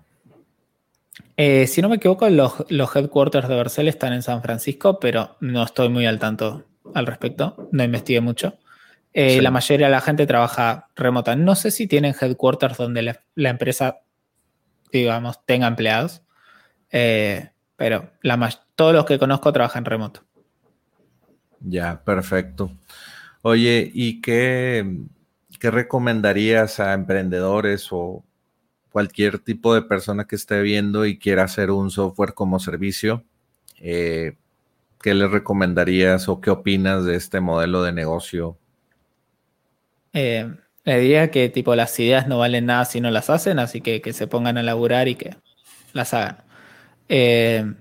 Eh, 1.37 1.67
si 1.67 1.81
no 1.81 1.89
me 1.89 1.95
equivoco, 1.95 2.29
los, 2.29 2.65
los, 2.69 2.95
headquarters 2.95 3.47
de 3.47 3.55
Vercel 3.55 3.87
están 3.87 4.13
en 4.13 4.21
San 4.21 4.41
Francisco, 4.41 4.99
pero 4.99 5.37
no 5.39 5.63
estoy 5.63 5.89
muy 5.89 6.05
al 6.05 6.19
tanto 6.19 6.65
al 6.93 7.05
respecto, 7.05 7.69
no 7.71 7.83
investigué 7.83 8.21
mucho. 8.21 8.57
Eh, 9.13 9.41
la 9.41 9.51
mayoría 9.51 9.87
de 9.87 9.91
la 9.91 10.01
gente 10.01 10.25
trabaja 10.25 10.87
remota. 10.95 11.35
No 11.35 11.55
sé 11.55 11.71
si 11.71 11.87
tienen 11.87 12.15
headquarters 12.19 12.77
donde 12.77 13.01
la, 13.35 13.49
empresa, 13.49 14.01
digamos, 14.91 15.45
tenga 15.45 15.67
empleados, 15.67 16.21
eh, 16.91 17.49
pero 17.75 18.11
la, 18.21 18.49
todos 18.75 18.93
los 18.93 19.05
que 19.05 19.19
conozco 19.19 19.51
trabajan 19.51 19.83
remoto. 19.83 20.21
Ya, 21.59 22.01
perfecto. 22.03 22.71
Oye, 23.41 23.89
¿y 23.93 24.21
qué, 24.21 24.99
qué 25.59 25.71
recomendarías 25.71 26.79
a 26.79 26.93
emprendedores 26.93 27.89
o 27.91 28.23
cualquier 28.91 29.39
tipo 29.39 29.73
de 29.73 29.81
persona 29.81 30.25
que 30.25 30.35
esté 30.35 30.61
viendo 30.61 31.05
y 31.05 31.17
quiera 31.17 31.43
hacer 31.43 31.71
un 31.71 31.91
software 31.91 32.33
como 32.33 32.59
servicio? 32.59 33.23
Eh, 33.79 34.35
¿Qué 35.01 35.13
le 35.13 35.27
recomendarías 35.27 36.29
o 36.29 36.41
qué 36.41 36.51
opinas 36.51 37.05
de 37.05 37.15
este 37.15 37.39
modelo 37.39 37.81
de 37.83 37.91
negocio 37.91 38.57
eh, 40.13 40.53
le 40.83 40.99
diría 40.99 41.31
que 41.31 41.49
tipo 41.49 41.75
las 41.75 41.97
ideas 41.99 42.27
no 42.27 42.39
valen 42.39 42.65
nada 42.65 42.85
si 42.85 43.01
no 43.01 43.11
las 43.11 43.29
hacen, 43.29 43.59
así 43.59 43.81
que 43.81 44.01
que 44.01 44.13
se 44.13 44.27
pongan 44.27 44.57
a 44.57 44.63
laburar 44.63 45.07
y 45.07 45.15
que 45.15 45.35
las 45.93 46.13
hagan. 46.13 46.37
Eh, 47.09 47.73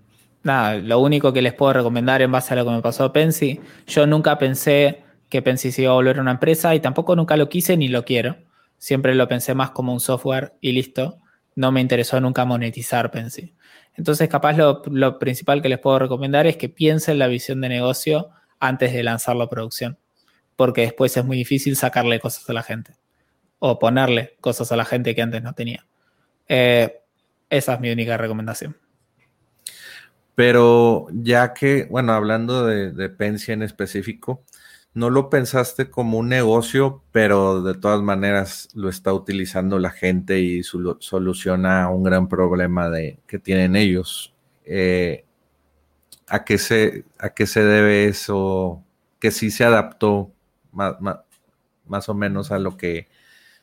nada, 0.42 0.77
lo 0.77 1.01
único 1.01 1.33
que 1.33 1.42
les 1.42 1.55
puedo 1.55 1.73
recomendar 1.73 2.23
en 2.23 2.33
base 2.33 2.55
a 2.55 2.57
lo 2.57 2.64
que 2.64 2.70
me 2.73 2.83
pasó 2.83 3.05
a 3.05 3.12
Pensy, 3.12 3.61
yo 3.87 4.07
nunca 4.07 4.38
pensé 4.38 5.03
que 5.29 5.42
Pensy 5.42 5.73
se 5.73 5.83
iba 5.83 5.92
a 5.92 5.94
volver 5.94 6.20
una 6.20 6.33
empresa 6.33 6.75
y 6.75 6.81
tampoco 6.81 7.16
nunca 7.16 7.37
lo 7.37 7.49
quise 7.49 7.77
ni 7.77 7.88
lo 7.88 8.05
quiero. 8.05 8.37
Siempre 8.80 9.14
lo 9.14 9.28
pensé 9.28 9.54
más 9.54 9.70
como 9.70 9.92
un 9.92 10.00
software 10.00 10.54
y 10.60 10.72
listo. 10.72 11.20
No 11.54 11.70
me 11.70 11.80
interesó 11.80 12.20
nunca 12.20 12.44
monetizar 12.44 13.12
Pensy. 13.12 13.54
Entonces, 13.94 14.28
capaz 14.28 14.56
lo, 14.56 15.18
principal 15.20 15.62
que 15.62 15.68
les 15.68 15.78
puedo 15.78 16.00
recomendar 16.00 16.48
es 16.48 16.56
que 16.56 16.68
piensen 16.68 17.20
la 17.20 17.28
visión 17.28 17.60
de 17.60 17.68
negocio 17.68 18.30
antes 18.58 18.92
de 18.92 19.04
lanzarlo 19.04 19.44
a 19.44 19.48
producción 19.48 19.96
porque 20.60 20.82
después 20.82 21.16
es 21.16 21.24
muy 21.24 21.38
difícil 21.38 21.74
sacarle 21.74 22.20
cosas 22.20 22.50
a 22.50 22.52
la 22.52 22.62
gente 22.62 22.92
o 23.60 23.78
ponerle 23.78 24.36
cosas 24.42 24.70
a 24.70 24.76
la 24.76 24.84
gente 24.84 25.14
que 25.14 25.22
antes 25.22 25.42
no 25.42 25.54
tenía. 25.54 25.86
Eh, 26.48 27.00
esa 27.48 27.72
es 27.72 27.80
mi 27.80 27.90
única 27.90 28.18
recomendación. 28.18 28.76
Pero 30.34 31.06
ya 31.12 31.54
que, 31.54 31.86
bueno, 31.90 32.12
hablando 32.12 32.66
de, 32.66 32.92
de 32.92 33.10
en 33.48 33.62
específico, 33.62 34.44
no 34.92 35.11
lo 35.11 35.31
pensaste 35.31 35.90
como 35.90 36.18
un 36.18 36.29
negocio, 36.29 37.03
pero 37.12 37.62
de 37.62 37.74
todas 37.74 38.03
maneras 38.03 38.68
lo 38.74 38.88
está 38.88 39.12
utilizando 39.12 39.79
la 39.79 39.90
gente 39.90 40.40
y 40.40 40.62
soluciona 40.62 41.88
un 41.90 42.03
gran 42.03 42.29
problema 42.29 42.90
que 43.26 43.38
tienen 43.38 43.76
ellos. 43.76 44.35
Eh, 44.64 45.24
¿a, 46.29 46.44
qué 46.44 46.59
se, 46.59 47.05
¿A 47.18 47.31
qué 47.31 47.46
se 47.46 47.62
debe 47.62 48.07
eso? 48.07 48.83
Que 49.20 49.31
sí 49.31 49.50
se 49.50 49.64
adaptó 49.64 50.33
más, 50.72 50.96
más, 51.87 52.09
o 52.09 52.14
menos 52.14 52.50
a 52.50 52.59
lo 52.59 52.76
que 52.76 53.09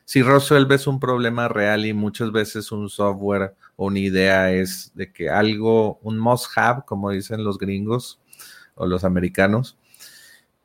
si 0.04 0.22
resuelves 0.22 0.86
un 0.86 1.00
problema 1.00 1.48
real 1.48 1.84
y 1.84 1.92
muchas 1.92 2.32
veces 2.32 2.72
un 2.72 2.88
software 2.88 3.54
o 3.76 3.86
una 3.86 3.98
idea 3.98 4.50
es 4.52 4.92
de 4.94 5.12
que 5.12 5.28
algo, 5.28 5.98
un 6.02 6.18
must 6.18 6.46
have, 6.56 6.82
como 6.86 7.10
dicen 7.10 7.44
los 7.44 7.58
gringos 7.58 8.18
o 8.74 8.86
los 8.86 9.04
americanos, 9.04 9.76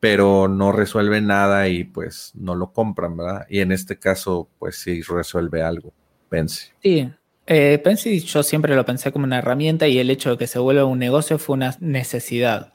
pero 0.04 0.50
no 0.50 0.74
resuelve 0.74 1.22
nada 1.22 1.70
y 1.70 1.86
pues 1.86 2.34
no 2.36 2.56
lo 2.56 2.74
compran, 2.74 3.16
¿verdad? 3.16 3.48
Y 3.50 3.62
en 3.62 3.72
este 3.72 3.98
caso, 3.98 4.50
pues 4.60 4.76
sí 4.76 5.02
resuelve 5.02 5.64
algo. 5.64 5.94
Pense. 6.28 6.74
Sí, 6.84 7.10
eh, 7.48 7.82
yo 8.26 8.44
siempre 8.44 8.76
lo 8.76 8.84
pensé 8.84 9.14
como 9.14 9.24
una 9.24 9.38
herramienta 9.38 9.88
y 9.88 10.00
el 10.00 10.10
hecho 10.10 10.32
de 10.32 10.38
que 10.38 10.48
se 10.48 10.60
vuelva 10.60 10.84
un 10.84 11.00
negocio 11.00 11.40
fue 11.40 11.54
una 11.54 11.78
necesidad 11.80 12.74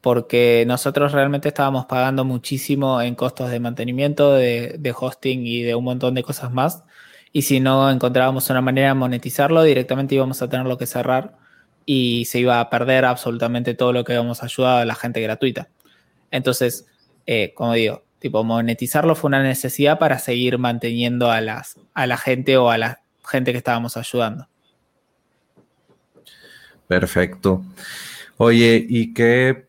porque 0.00 0.64
nosotros 0.66 1.12
realmente 1.12 1.48
estábamos 1.48 1.84
pagando 1.84 2.24
muchísimo 2.24 3.02
en 3.02 3.14
costos 3.14 3.50
de 3.50 3.60
mantenimiento, 3.60 4.32
de, 4.32 4.94
hosting 4.98 5.46
y 5.46 5.60
de 5.60 5.74
un 5.74 5.84
montón 5.84 6.14
de 6.14 6.22
cosas 6.22 6.50
más. 6.50 6.84
Y 7.30 7.42
si 7.42 7.60
no 7.60 7.90
encontrábamos 7.90 8.48
una 8.48 8.62
manera 8.62 8.88
de 8.88 8.94
monetizarlo, 8.94 9.64
directamente 9.64 10.14
íbamos 10.14 10.40
a 10.40 10.48
tenerlo 10.48 10.78
que 10.78 10.86
cerrar 10.86 11.36
y 11.84 12.24
se 12.24 12.38
iba 12.38 12.58
a 12.58 12.70
perder 12.70 13.04
absolutamente 13.04 13.74
todo 13.74 13.92
lo 13.92 14.02
que 14.02 14.14
habíamos 14.14 14.42
ayudado 14.42 14.78
a 14.78 14.86
la 14.86 14.94
gente 14.94 15.20
gratuita. 15.20 15.68
Entonces, 16.30 16.86
eh, 17.26 17.52
como 17.54 17.74
digo, 17.74 18.04
tipo, 18.18 18.44
monetizarlo 18.44 19.14
fue 19.14 19.28
una 19.28 19.42
necesidad 19.42 19.98
para 19.98 20.18
seguir 20.18 20.58
manteniendo 20.58 21.30
a, 21.30 21.40
las, 21.40 21.78
a 21.94 22.06
la 22.06 22.16
gente 22.16 22.56
o 22.56 22.70
a 22.70 22.78
la 22.78 23.00
gente 23.28 23.52
que 23.52 23.58
estábamos 23.58 23.96
ayudando. 23.96 24.48
Perfecto. 26.86 27.64
Oye, 28.36 28.84
¿y 28.88 29.14
qué, 29.14 29.68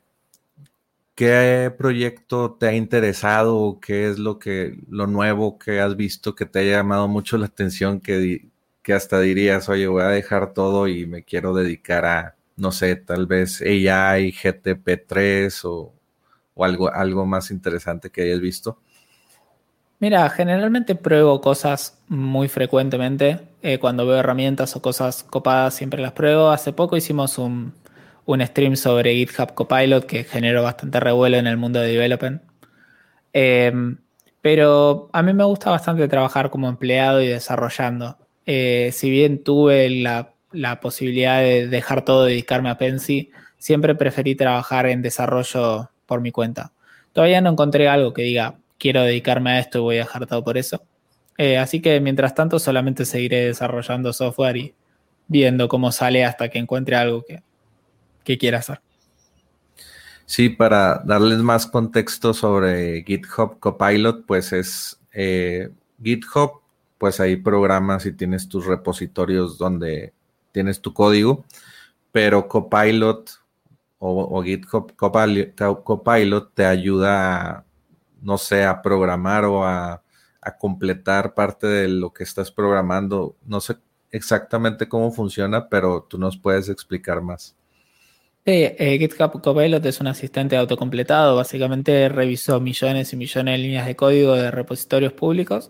qué 1.16 1.72
proyecto 1.78 2.58
te 2.60 2.68
ha 2.68 2.74
interesado? 2.74 3.80
¿Qué 3.80 4.10
es 4.10 4.18
lo 4.18 4.40
que, 4.40 4.80
lo 4.90 5.08
nuevo 5.08 5.60
que 5.60 5.80
has 5.80 5.96
visto 5.96 6.36
que 6.36 6.46
te 6.46 6.60
ha 6.60 6.78
llamado 6.78 7.08
mucho 7.08 7.38
la 7.38 7.46
atención 7.46 8.00
que, 8.00 8.50
que 8.82 8.94
hasta 8.94 9.20
dirías, 9.20 9.70
oye, 9.70 9.88
voy 9.88 10.02
a 10.04 10.08
dejar 10.08 10.54
todo 10.54 10.88
y 10.88 11.06
me 11.06 11.24
quiero 11.24 11.54
dedicar 11.54 12.06
a, 12.06 12.36
no 12.58 12.72
sé, 12.72 12.96
tal 12.96 13.28
vez 13.28 13.62
AI, 13.62 14.32
GTP3 14.32 15.62
o, 15.66 15.94
o 16.54 16.66
algo, 16.66 16.94
algo 16.94 17.26
más 17.26 17.52
interesante 17.52 18.10
que 18.10 18.24
hayas 18.24 18.40
visto? 18.40 18.80
Mira, 20.02 20.28
generalmente 20.32 20.96
pruebo 20.96 21.42
cosas 21.42 22.02
muy 22.08 22.48
frecuentemente. 22.48 23.40
Eh, 23.62 23.78
cuando 23.78 24.08
veo 24.08 24.18
herramientas 24.18 24.76
o 24.76 24.82
cosas 24.82 25.22
copadas, 25.22 25.76
siempre 25.76 26.02
las 26.02 26.14
pruebo. 26.14 26.50
Hace 26.50 26.74
poco 26.74 26.98
hicimos 26.98 27.38
un, 27.38 27.74
stream 28.28 28.76
sobre 28.76 29.14
GitHub 29.14 29.54
Copilot 29.54 30.08
que 30.08 30.24
generó 30.24 30.64
bastante 30.64 31.00
revuelo 31.00 31.38
en 31.38 31.46
el 31.46 31.58
mundo 31.58 31.80
de 31.80 31.90
development. 31.90 32.42
Em, 33.32 33.98
pero 34.42 35.10
a 35.14 35.22
mí 35.22 35.34
me 35.34 35.44
gusta 35.44 35.70
bastante 35.70 36.08
trabajar 36.08 36.50
como 36.50 36.68
empleado 36.68 37.22
y 37.22 37.28
desarrollando. 37.28 38.18
Eh, 38.48 38.90
si 38.94 39.12
bien 39.12 39.44
tuve 39.44 39.88
la, 39.92 40.34
la, 40.52 40.80
posibilidad 40.80 41.42
de 41.42 41.68
dejar 41.68 42.04
todo 42.04 42.26
dedicarme 42.26 42.70
a 42.72 42.78
Pensy, 42.80 43.30
siempre 43.60 43.94
preferí 43.94 44.34
trabajar 44.36 44.88
en 44.88 45.04
desarrollo 45.04 45.91
por 46.12 46.20
mi 46.20 46.34
cuenta. 46.34 46.74
Todavía 47.14 47.40
no 47.40 47.52
encontré 47.52 47.88
algo 47.88 48.12
que 48.12 48.24
diga, 48.24 48.58
quiero 48.78 49.02
dedicarme 49.02 49.52
a 49.52 49.60
esto 49.60 49.78
y 49.78 49.82
voy 49.82 49.96
a 49.96 50.00
dejar 50.00 50.28
todo 50.28 50.44
por 50.44 50.58
eso. 50.58 50.84
Eh, 51.38 51.58
así 51.58 51.82
que 51.82 52.02
mientras 52.02 52.36
tanto 52.36 52.60
solamente 52.60 53.06
seguiré 53.06 53.46
desarrollando 53.46 54.12
software 54.12 54.58
y 54.58 54.76
viendo 55.30 55.70
cómo 55.70 55.94
sale 55.94 56.26
hasta 56.26 56.50
que 56.50 56.60
encuentre 56.60 56.98
algo 56.98 57.24
que, 57.24 58.38
quiera 58.38 58.58
hacer. 58.58 58.82
Sí, 60.26 60.50
para 60.50 61.02
darles 61.06 61.38
más 61.38 61.66
contexto 61.66 62.34
sobre 62.34 63.06
GitHub 63.06 63.58
Copilot, 63.60 64.26
pues 64.26 64.52
es 64.52 65.00
eh, 65.14 65.70
GitHub, 66.04 66.60
pues 66.98 67.22
ahí 67.22 67.38
programas 67.38 68.06
y 68.06 68.12
tienes 68.12 68.50
tus 68.50 68.66
repositorios 68.66 69.58
donde 69.58 70.12
tienes 70.52 70.82
tu 70.82 70.94
código, 70.94 71.46
pero 72.12 72.50
Copilot 72.50 73.41
o, 74.04 74.44
GitHub 74.44 74.96
Copilot, 74.96 75.84
Copilot, 75.84 76.54
te 76.54 76.66
ayuda 76.66 77.60
a 77.60 77.66
no 78.22 78.38
sé, 78.38 78.64
a 78.64 78.82
programar 78.82 79.46
o 79.46 79.66
a, 79.66 80.04
completar 80.60 81.36
parte 81.36 81.68
de 81.68 81.88
lo 81.88 82.12
que 82.14 82.24
estás 82.24 82.52
programando. 82.52 83.36
No 83.46 83.62
sé 83.62 83.76
exactamente 84.10 84.88
cómo 84.88 85.12
funciona, 85.12 85.70
pero 85.70 86.08
tú 86.10 86.18
nos 86.18 86.36
puedes 86.36 86.68
explicar 86.68 87.22
más. 87.22 87.56
Sí, 88.44 88.52
eh, 88.54 88.98
GitHub 89.00 89.40
Copilot 89.40 89.86
es 89.86 90.00
un 90.00 90.08
asistente 90.08 90.58
autocompletado. 90.58 91.36
Básicamente 91.36 92.10
revisó 92.10 92.60
millones 92.60 93.14
y 93.14 93.18
millones 93.18 93.54
de 93.54 93.58
líneas 93.60 93.86
de 93.86 93.96
código 93.96 94.34
de 94.34 94.50
repositorios 94.50 95.14
públicos 95.14 95.70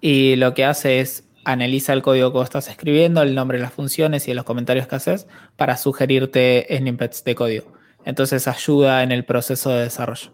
y 0.00 0.36
lo 0.36 0.54
que 0.54 0.64
hace 0.64 1.00
es 1.00 1.25
analiza 1.46 1.92
el 1.92 2.02
código 2.02 2.32
que 2.32 2.38
vos 2.38 2.44
estás 2.44 2.68
escribiendo, 2.68 3.22
el 3.22 3.36
nombre 3.36 3.58
de 3.58 3.62
las 3.62 3.72
funciones 3.72 4.26
y 4.26 4.34
los 4.34 4.44
comentarios 4.44 4.88
que 4.88 4.96
haces 4.96 5.28
para 5.54 5.76
sugerirte 5.76 6.66
snippets 6.76 7.22
de 7.22 7.34
código. 7.36 7.72
Entonces 8.04 8.48
ayuda 8.48 9.04
en 9.04 9.12
el 9.12 9.24
proceso 9.24 9.70
de 9.70 9.84
desarrollo. 9.84 10.32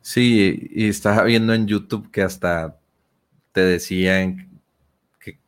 Sí, 0.00 0.70
y 0.70 0.88
estaba 0.88 1.24
viendo 1.24 1.52
en 1.52 1.66
YouTube 1.66 2.10
que 2.10 2.22
hasta 2.22 2.78
te 3.52 3.60
decían 3.60 4.48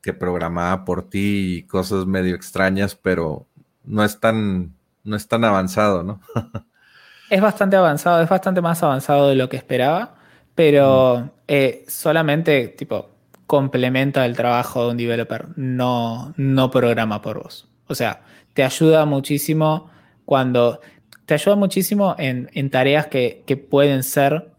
que, 0.03 0.13
programaba 0.13 0.85
por 0.85 1.09
ti 1.09 1.57
y 1.57 1.63
cosas 1.63 2.05
medio 2.05 2.35
extrañas, 2.35 2.95
pero 2.95 3.47
no 3.83 4.05
es 4.05 4.21
tan, 4.21 4.75
no 5.05 5.17
es 5.17 5.27
tan 5.27 5.43
avanzado, 5.45 6.03
¿no? 6.03 6.21
es 7.31 7.41
bastante 7.41 7.77
avanzado, 7.77 8.21
es 8.21 8.29
bastante 8.29 8.61
más 8.61 8.83
avanzado 8.83 9.31
de 9.31 9.37
lo 9.37 9.49
que 9.49 9.57
esperaba, 9.57 10.17
pero 10.55 11.31
eh, 11.49 11.87
solamente 11.89 12.69
tipo 12.69 13.12
complementa 13.53 14.25
el 14.25 14.35
trabajo 14.35 14.85
de 14.85 14.91
un 14.93 14.97
developer, 14.97 15.49
no, 15.57 16.33
no 16.39 16.71
programa 16.71 17.21
por 17.21 17.43
vos. 17.43 17.69
O 17.87 17.95
sea, 17.95 18.23
te 18.55 18.65
ayuda 18.65 19.05
muchísimo 19.05 19.91
cuando 20.25 20.81
te 21.27 21.35
ayuda 21.35 21.55
muchísimo 21.57 22.17
en, 22.19 22.71
tareas 22.71 23.09
que, 23.09 23.67
pueden 23.69 24.05
ser 24.05 24.55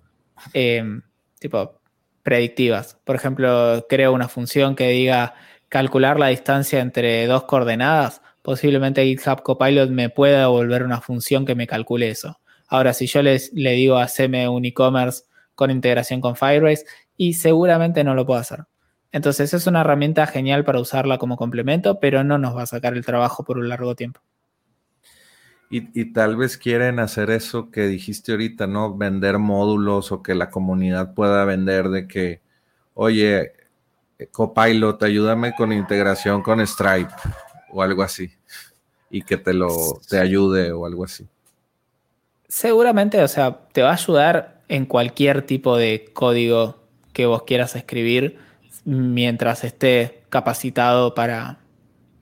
em, 0.53 1.01
tipo 1.39 1.79
predictivas. 2.21 2.99
Por 3.03 3.15
ejemplo, 3.15 3.83
creo 3.89 4.13
una 4.13 4.27
función 4.27 4.75
que 4.75 4.89
diga 4.89 5.33
calcular 5.69 6.19
la 6.19 6.27
distancia 6.27 6.79
entre 6.79 7.25
dos 7.25 7.45
coordenadas. 7.45 8.21
Posiblemente 8.43 9.03
GitHub 9.05 9.41
Copilot 9.41 9.89
me 9.89 10.11
pueda 10.11 10.41
devolver 10.41 10.83
una 10.83 11.01
función 11.01 11.47
que 11.47 11.55
me 11.55 11.65
calcule 11.65 12.09
eso. 12.09 12.39
Ahora, 12.67 12.93
si 12.93 13.07
yo 13.07 13.23
les, 13.23 13.51
le 13.53 13.71
digo 13.71 13.97
hacerme 13.97 14.47
un 14.47 14.65
e-commerce 14.65 15.23
con 15.55 15.71
integración 15.71 16.21
con 16.21 16.35
Firebase, 16.35 16.85
y 17.17 17.33
seguramente 17.33 18.03
no 18.03 18.13
lo 18.13 18.25
puedo 18.25 18.39
hacer. 18.39 18.65
Entonces 19.13 19.53
es 19.53 19.67
una 19.67 19.81
herramienta 19.81 20.25
genial 20.25 20.65
para 20.65 20.79
usarla 20.79 21.19
como 21.19 21.37
complemento, 21.37 21.99
pero 21.99 22.23
no 22.23 22.39
nos 22.39 22.57
va 22.57 22.63
a 22.63 22.65
sacar 22.65 22.95
el 22.95 23.05
trabajo 23.05 23.43
por 23.45 23.59
un 23.59 23.69
largo 23.69 23.95
tiempo. 23.95 24.19
Y, 25.69 26.13
tal 26.13 26.35
vez 26.35 26.55
quieren 26.55 26.99
hacer 26.99 27.31
eso 27.31 27.71
que 27.71 27.87
dijiste 27.87 28.31
ahorita, 28.31 28.67
¿no? 28.67 28.95
Vender 28.95 29.39
módulos 29.39 30.11
o 30.11 30.21
que 30.21 30.35
la 30.35 30.51
comunidad 30.51 31.15
pueda 31.15 31.45
vender 31.45 31.89
de 31.89 32.07
que, 32.07 32.41
oye, 32.93 33.53
Copilot, 34.31 35.01
ayúdame 35.01 35.55
con 35.55 35.71
integración 35.71 36.43
con 36.43 36.65
Stripe 36.65 37.11
o 37.71 37.81
algo 37.81 38.03
así. 38.03 38.31
Y 39.09 39.23
que 39.23 39.37
te 39.37 39.53
lo 39.53 39.99
te 40.07 40.19
ayude 40.19 40.71
o 40.71 40.85
algo 40.85 41.05
así. 41.05 41.25
Seguramente, 42.47 43.23
o 43.23 43.27
sea, 43.27 43.61
te 43.71 43.81
va 43.81 43.89
a 43.89 43.93
ayudar 43.93 44.61
en 44.67 44.85
cualquier 44.85 45.41
tipo 45.41 45.75
de 45.75 46.05
código 46.13 46.83
que 47.13 47.25
vos 47.25 47.43
quieras 47.43 47.75
escribir 47.75 48.37
mientras 48.85 49.63
esté 49.63 50.23
capacitado 50.29 51.13
para, 51.13 51.59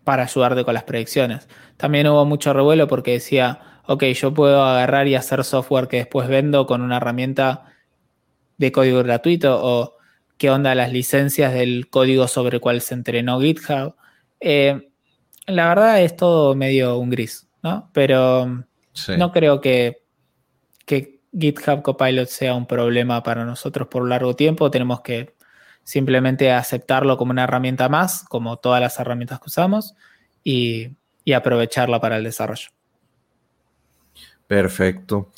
para 0.04 0.24
ayudarte 0.24 0.64
con 0.64 0.74
las 0.74 0.84
predicciones. 0.84 1.48
También 1.78 2.08
hubo 2.08 2.26
mucho 2.26 2.54
revuelo 2.54 2.88
porque 2.88 3.14
decía, 3.14 3.82
ok, 3.88 4.04
yo 4.06 4.34
puedo 4.34 4.64
agarrar 4.64 5.08
y 5.08 5.16
hacer 5.16 5.44
software 5.44 5.88
que 5.88 5.98
después 5.98 6.28
vendo 6.28 6.66
con 6.66 6.82
una 6.82 6.98
herramienta 6.98 7.66
de 8.58 8.72
código 8.72 9.02
gratuito 9.04 9.60
o 9.62 9.96
qué 10.38 10.50
onda 10.50 10.76
las 10.76 10.92
licencias 10.92 11.54
del 11.54 11.90
código 11.90 12.28
sobre 12.28 12.58
el 12.58 12.62
cual 12.62 12.82
se 12.82 12.94
entrenó 12.94 13.40
GitHub. 13.40 13.96
Eh, 14.40 14.90
la 15.48 15.68
verdad 15.70 16.02
es 16.02 16.16
todo 16.16 16.56
medio 16.56 16.98
un 16.98 17.10
gris, 17.10 17.48
¿no? 17.64 17.90
Pero 17.94 18.64
no 19.18 19.32
creo 19.32 19.62
que, 19.62 20.04
que 20.86 21.22
GitHub 21.38 21.82
Copilot 21.82 22.28
sea 22.28 22.56
un 22.56 22.66
problema 22.66 23.24
para 23.24 23.46
nosotros 23.46 23.88
por 23.88 24.08
largo 24.08 24.36
tiempo. 24.36 24.70
Tenemos 24.70 25.02
que 25.02 25.36
simplemente 25.84 26.52
aceptarlo 26.52 27.18
como 27.18 27.32
una 27.32 27.44
herramienta 27.44 27.90
más, 27.90 28.24
como 28.24 28.58
todas 28.58 28.82
las 28.82 29.00
herramientas 29.00 29.40
que 29.40 29.48
usamos, 29.48 29.96
y 30.44 30.96
aprovecharla 31.34 32.00
para 32.02 32.18
el 32.18 32.24
desarrollo. 32.24 32.70
Perfecto. 34.48 35.32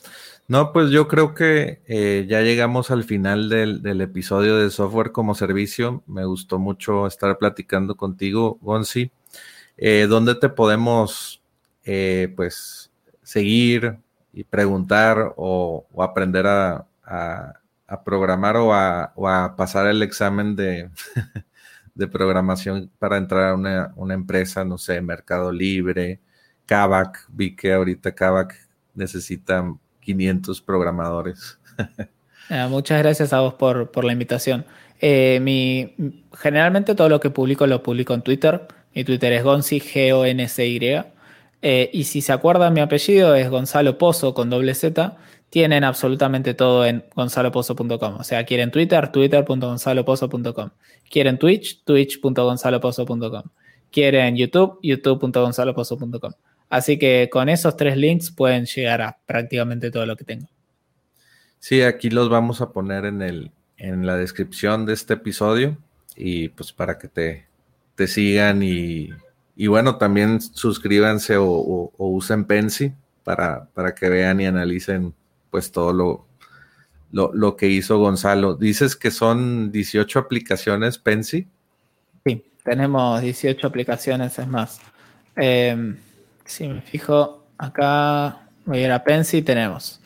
No, 0.47 0.73
pues 0.73 0.91
yo 0.91 1.07
creo 1.07 1.33
que 1.33 1.81
eh, 1.87 2.25
ya 2.27 2.41
llegamos 2.41 2.91
al 2.91 3.05
final 3.05 3.47
del, 3.47 4.01
episodio 4.01 4.57
de 4.57 4.69
software 4.69 5.11
como 5.11 5.35
servicio. 5.35 6.03
Me 6.05 6.25
gustó 6.25 6.59
mucho 6.59 7.07
estar 7.07 7.37
platicando 7.37 7.95
contigo, 7.95 8.57
Gonzi. 8.61 9.11
Eh, 9.77 10.07
¿Dónde 10.09 10.35
te 10.35 10.49
podemos, 10.49 11.41
eh, 11.85 12.33
pues, 12.35 12.91
seguir 13.21 13.97
y 14.33 14.43
preguntar 14.43 15.33
o, 15.37 15.85
aprender 15.97 16.45
a, 16.47 16.87
programar 18.03 18.57
o 18.57 18.73
a, 18.73 19.55
pasar 19.55 19.87
el 19.87 20.01
examen 20.01 20.55
de, 20.55 20.89
de 21.95 22.07
programación 22.07 22.89
para 22.97 23.17
entrar 23.17 23.49
a 23.49 23.53
una, 23.55 24.13
empresa, 24.13 24.63
no 24.63 24.77
sé, 24.77 25.01
Mercado 25.01 25.51
Libre, 25.51 26.19
Kavak, 26.65 27.25
vi 27.29 27.55
que 27.55 27.73
ahorita 27.73 28.15
Kavak 28.15 28.55
necesita 28.95 29.63
500 30.01 30.61
programadores. 30.61 31.59
Ah, 32.49 32.67
muchas 32.69 33.01
gracias 33.01 33.31
a 33.31 33.39
vos 33.39 33.53
por, 33.53 34.03
la 34.03 34.11
invitación. 34.11 34.65
Eh, 34.99 35.39
mi, 35.41 35.95
generalmente 36.37 36.93
todo 36.93 37.07
lo 37.07 37.21
que 37.21 37.29
publico 37.29 37.65
lo 37.67 37.81
publico 37.81 38.13
en 38.13 38.21
Twitter. 38.21 38.67
Mi 38.93 39.05
Twitter 39.05 39.31
es 39.31 39.45
Gonzi, 39.45 39.79
G-O-N-C-Y. 39.79 41.03
Eh, 41.61 41.89
y 41.93 42.03
si 42.03 42.21
se 42.21 42.33
acuerdan, 42.33 42.73
mi 42.73 42.81
apellido 42.81 43.33
es 43.33 43.49
Gonzalo 43.49 43.97
Pozo 43.97 44.33
con 44.33 44.49
doble 44.49 44.75
Z 44.75 45.15
tienen 45.53 45.83
absolutamente 45.83 46.55
todo 46.55 46.83
en 46.83 47.05
gonzalopozo.com. 47.15 48.15
O 48.15 48.23
sea, 48.23 48.43
quieren 48.43 48.71
Twitter, 48.71 49.11
twitter.gonzalopozo.com. 49.11 50.71
Quieren 51.07 51.37
Twitch, 51.37 51.83
twitch.gonzalopozo.com. 51.83 53.43
Quieren 53.91 54.35
YouTube, 54.35 54.79
youtube.gonzalopozo.com. 54.81 56.33
Así 56.71 56.97
que 56.97 57.29
con 57.31 57.49
esos 57.49 57.77
tres 57.77 57.97
links 57.97 58.31
pueden 58.31 58.65
llegar 58.65 59.03
a 59.03 59.19
prácticamente 59.27 59.91
todo 59.91 60.07
lo 60.07 60.15
que 60.15 60.23
tengo. 60.23 60.47
Sí, 61.59 61.83
aquí 61.83 62.09
los 62.09 62.29
vamos 62.29 62.59
a 62.61 62.71
poner 62.71 63.05
en, 63.05 63.21
el, 63.21 63.51
en 63.77 64.07
la 64.07 64.17
descripción 64.17 64.87
de 64.87 64.93
este 64.93 65.13
episodio 65.13 65.77
y 66.15 66.49
pues 66.49 66.73
para 66.73 66.97
que 66.97 67.07
te, 67.07 67.45
te 67.93 68.07
sigan 68.07 68.63
y, 68.63 69.11
y 69.55 69.67
bueno, 69.67 69.97
también 69.97 70.41
suscríbanse 70.41 71.37
o, 71.37 71.93
usen 71.99 72.45
Pensi 72.45 72.91
para, 73.23 73.65
para, 73.75 73.93
que 73.93 74.09
vean 74.09 74.41
y 74.41 74.47
analicen 74.47 75.13
pues 75.53 75.71
todo 75.71 75.93
lo, 75.93 76.25
lo, 77.11 77.55
que 77.55 77.67
hizo 77.67 77.99
Gonzalo. 77.99 78.55
Dices 78.55 78.95
que 78.95 79.11
son 79.11 79.71
18 79.71 80.17
aplicaciones 80.17 80.97
Pensi. 80.97 81.47
Sí, 82.25 82.43
tenemos 82.63 83.21
18 83.21 83.67
aplicaciones, 83.67 84.39
es 84.39 84.47
más. 84.47 84.81
Em, 85.35 85.97
si 86.43 86.67
me 86.67 86.81
fijo 86.81 87.45
acá, 87.59 88.47
voy 88.65 88.79
a 88.79 88.85
ir 88.85 88.91
a 88.91 89.03
Pensi, 89.03 89.43
tenemos 89.43 90.01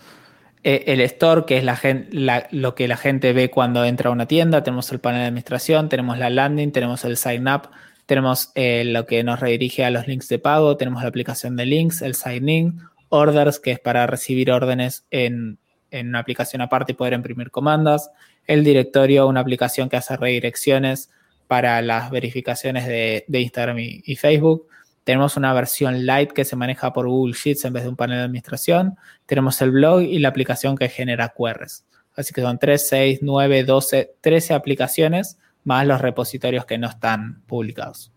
eh, 0.66 0.84
el 0.88 1.00
store, 1.00 1.45
que 1.45 1.60
es 1.60 2.52
lo 2.52 2.76
que 2.76 2.89
la 2.89 2.98
gente 2.98 3.32
ve 3.32 3.50
cuando 3.50 3.86
entra 3.86 4.10
a 4.10 4.12
una 4.12 4.26
tienda, 4.26 4.64
tenemos 4.64 4.91
el 4.91 5.00
panel 5.00 5.22
de 5.22 5.28
administración, 5.28 5.88
tenemos 5.88 6.18
la 6.18 6.30
landing, 6.30 6.74
tenemos 6.74 7.06
el 7.06 7.16
sign 7.16 7.48
up, 7.48 7.70
tenemos 8.06 8.52
eh, 8.56 8.84
lo 8.84 9.06
que 9.06 9.24
nos 9.24 9.39
redirige 9.39 9.86
a 9.86 9.91
los 9.91 10.10
links 10.10 10.28
de 10.28 10.39
pago, 10.39 10.76
tenemos 10.76 11.04
la 11.04 11.08
aplicación 11.08 11.56
de 11.56 11.66
links, 11.68 12.02
el 12.02 12.16
sign 12.16 12.50
in, 12.50 12.82
orders, 13.10 13.60
que 13.60 13.72
es 13.72 13.80
para 13.80 14.08
recibir 14.08 14.51
órdenes 14.51 15.05
en, 15.12 15.60
una 15.91 16.20
aplicación 16.20 16.62
aparte 16.62 16.91
y 16.91 16.95
poder 16.95 17.14
imprimir 17.14 17.49
comandas, 17.49 18.12
el 18.45 18.64
directorio, 18.64 19.28
una 19.28 19.39
aplicación 19.39 19.89
que 19.89 19.97
hace 19.97 20.18
redirecciones 20.18 21.10
para 21.47 21.82
las 21.82 22.12
verificaciones 22.12 22.86
de, 22.86 23.26
Instagram 23.30 23.78
y 23.80 24.16
Facebook, 24.18 24.68
tenemos 25.08 25.38
una 25.38 25.53
versión 25.53 26.05
light 26.05 26.34
que 26.34 26.43
se 26.43 26.58
maneja 26.58 26.91
por 26.91 27.08
Google 27.08 27.34
Sheets 27.34 27.64
en 27.64 27.72
vez 27.72 27.84
de 27.84 27.89
un 27.89 27.95
panel 27.95 28.18
de 28.18 28.24
administración. 28.26 28.97
Tenemos 29.26 29.62
el 29.62 29.72
blog 29.72 30.01
y 30.01 30.20
la 30.20 30.28
aplicación 30.28 30.76
que 30.76 30.89
genera 30.89 31.30
QRs. 31.30 31.86
Así 32.18 32.34
que 32.34 32.41
son 32.41 32.60
3, 32.60 32.89
6, 32.89 33.20
9, 33.22 33.64
12, 33.64 34.16
13 34.20 34.53
aplicaciones 34.53 35.38
más 35.64 35.88
los 35.88 36.01
repositorios 36.01 36.66
que 36.66 36.78
no 36.78 36.89
están 36.89 37.41
publicados. 37.47 38.12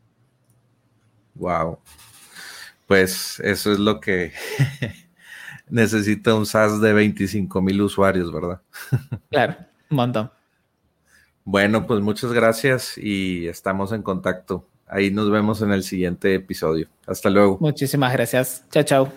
Wow. 1.36 1.78
Pues 2.90 3.38
eso 3.44 3.70
es 3.70 3.78
lo 3.78 4.00
que 4.00 4.32
necesita 5.68 6.34
un 6.34 6.44
SaaS 6.44 6.80
de 6.80 6.92
25 6.92 7.62
mil 7.62 7.82
usuarios, 7.82 8.32
¿verdad? 8.32 8.62
claro, 9.30 9.54
un 9.88 9.96
montón. 9.96 10.32
Bueno, 11.44 11.86
pues 11.86 12.00
muchas 12.00 12.32
gracias 12.32 12.98
y 12.98 13.46
estamos 13.46 13.92
en 13.92 14.02
contacto. 14.02 14.66
Ahí 14.88 15.12
nos 15.12 15.30
vemos 15.30 15.62
en 15.62 15.70
el 15.70 15.84
siguiente 15.84 16.34
episodio. 16.34 16.88
Hasta 17.06 17.30
luego. 17.30 17.58
Muchísimas 17.60 18.12
gracias. 18.12 18.64
Chao, 18.72 18.82
chao. 18.82 19.12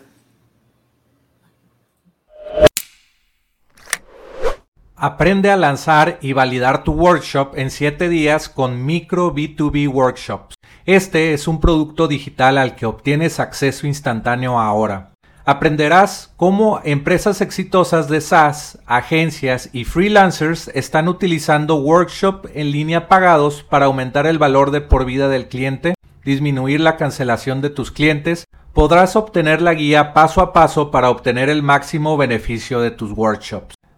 Aprende 4.96 5.50
a 5.50 5.58
lanzar 5.58 6.20
y 6.22 6.34
validar 6.34 6.84
tu 6.84 6.94
workshop 6.94 7.58
en 7.58 7.72
7 7.72 8.08
días 8.08 8.50
con 8.50 8.86
Micro 8.86 9.34
B2B 9.34 9.92
Workshops. 9.92 10.54
Este 10.86 11.34
es 11.34 11.48
un 11.48 11.62
producto 11.62 12.10
digital 12.10 12.58
al 12.58 12.76
que 12.76 12.86
obtienes 12.86 13.40
acceso 13.40 13.88
instantáneo 13.88 14.60
ahora. 14.60 15.12
Aprenderás 15.46 16.34
cómo 16.36 16.82
empresas 16.84 17.40
exitosas 17.40 18.10
de 18.10 18.20
SaaS, 18.20 18.80
agencias 18.86 19.70
y 19.72 19.86
freelancers 19.86 20.68
están 20.74 21.08
utilizando 21.08 21.76
workshop 21.76 22.48
en 22.54 22.72
línea 22.72 23.08
pagados 23.08 23.64
para 23.64 23.86
aumentar 23.86 24.28
el 24.28 24.40
valor 24.40 24.72
de 24.72 24.82
por 24.82 25.06
vida 25.06 25.30
del 25.30 25.48
cliente, 25.48 25.94
disminuir 26.26 26.82
la 26.82 26.98
cancelación 26.98 27.62
de 27.62 27.70
tus 27.70 27.90
clientes. 27.90 28.44
Podrás 28.74 29.16
obtener 29.16 29.62
la 29.62 29.76
guía 29.76 30.14
paso 30.14 30.42
a 30.42 30.52
paso 30.52 30.92
para 30.92 31.10
obtener 31.10 31.48
el 31.48 31.64
máximo 31.64 32.18
beneficio 32.18 32.82
de 32.82 32.92
tus 32.92 33.14
workshops. 33.14 33.76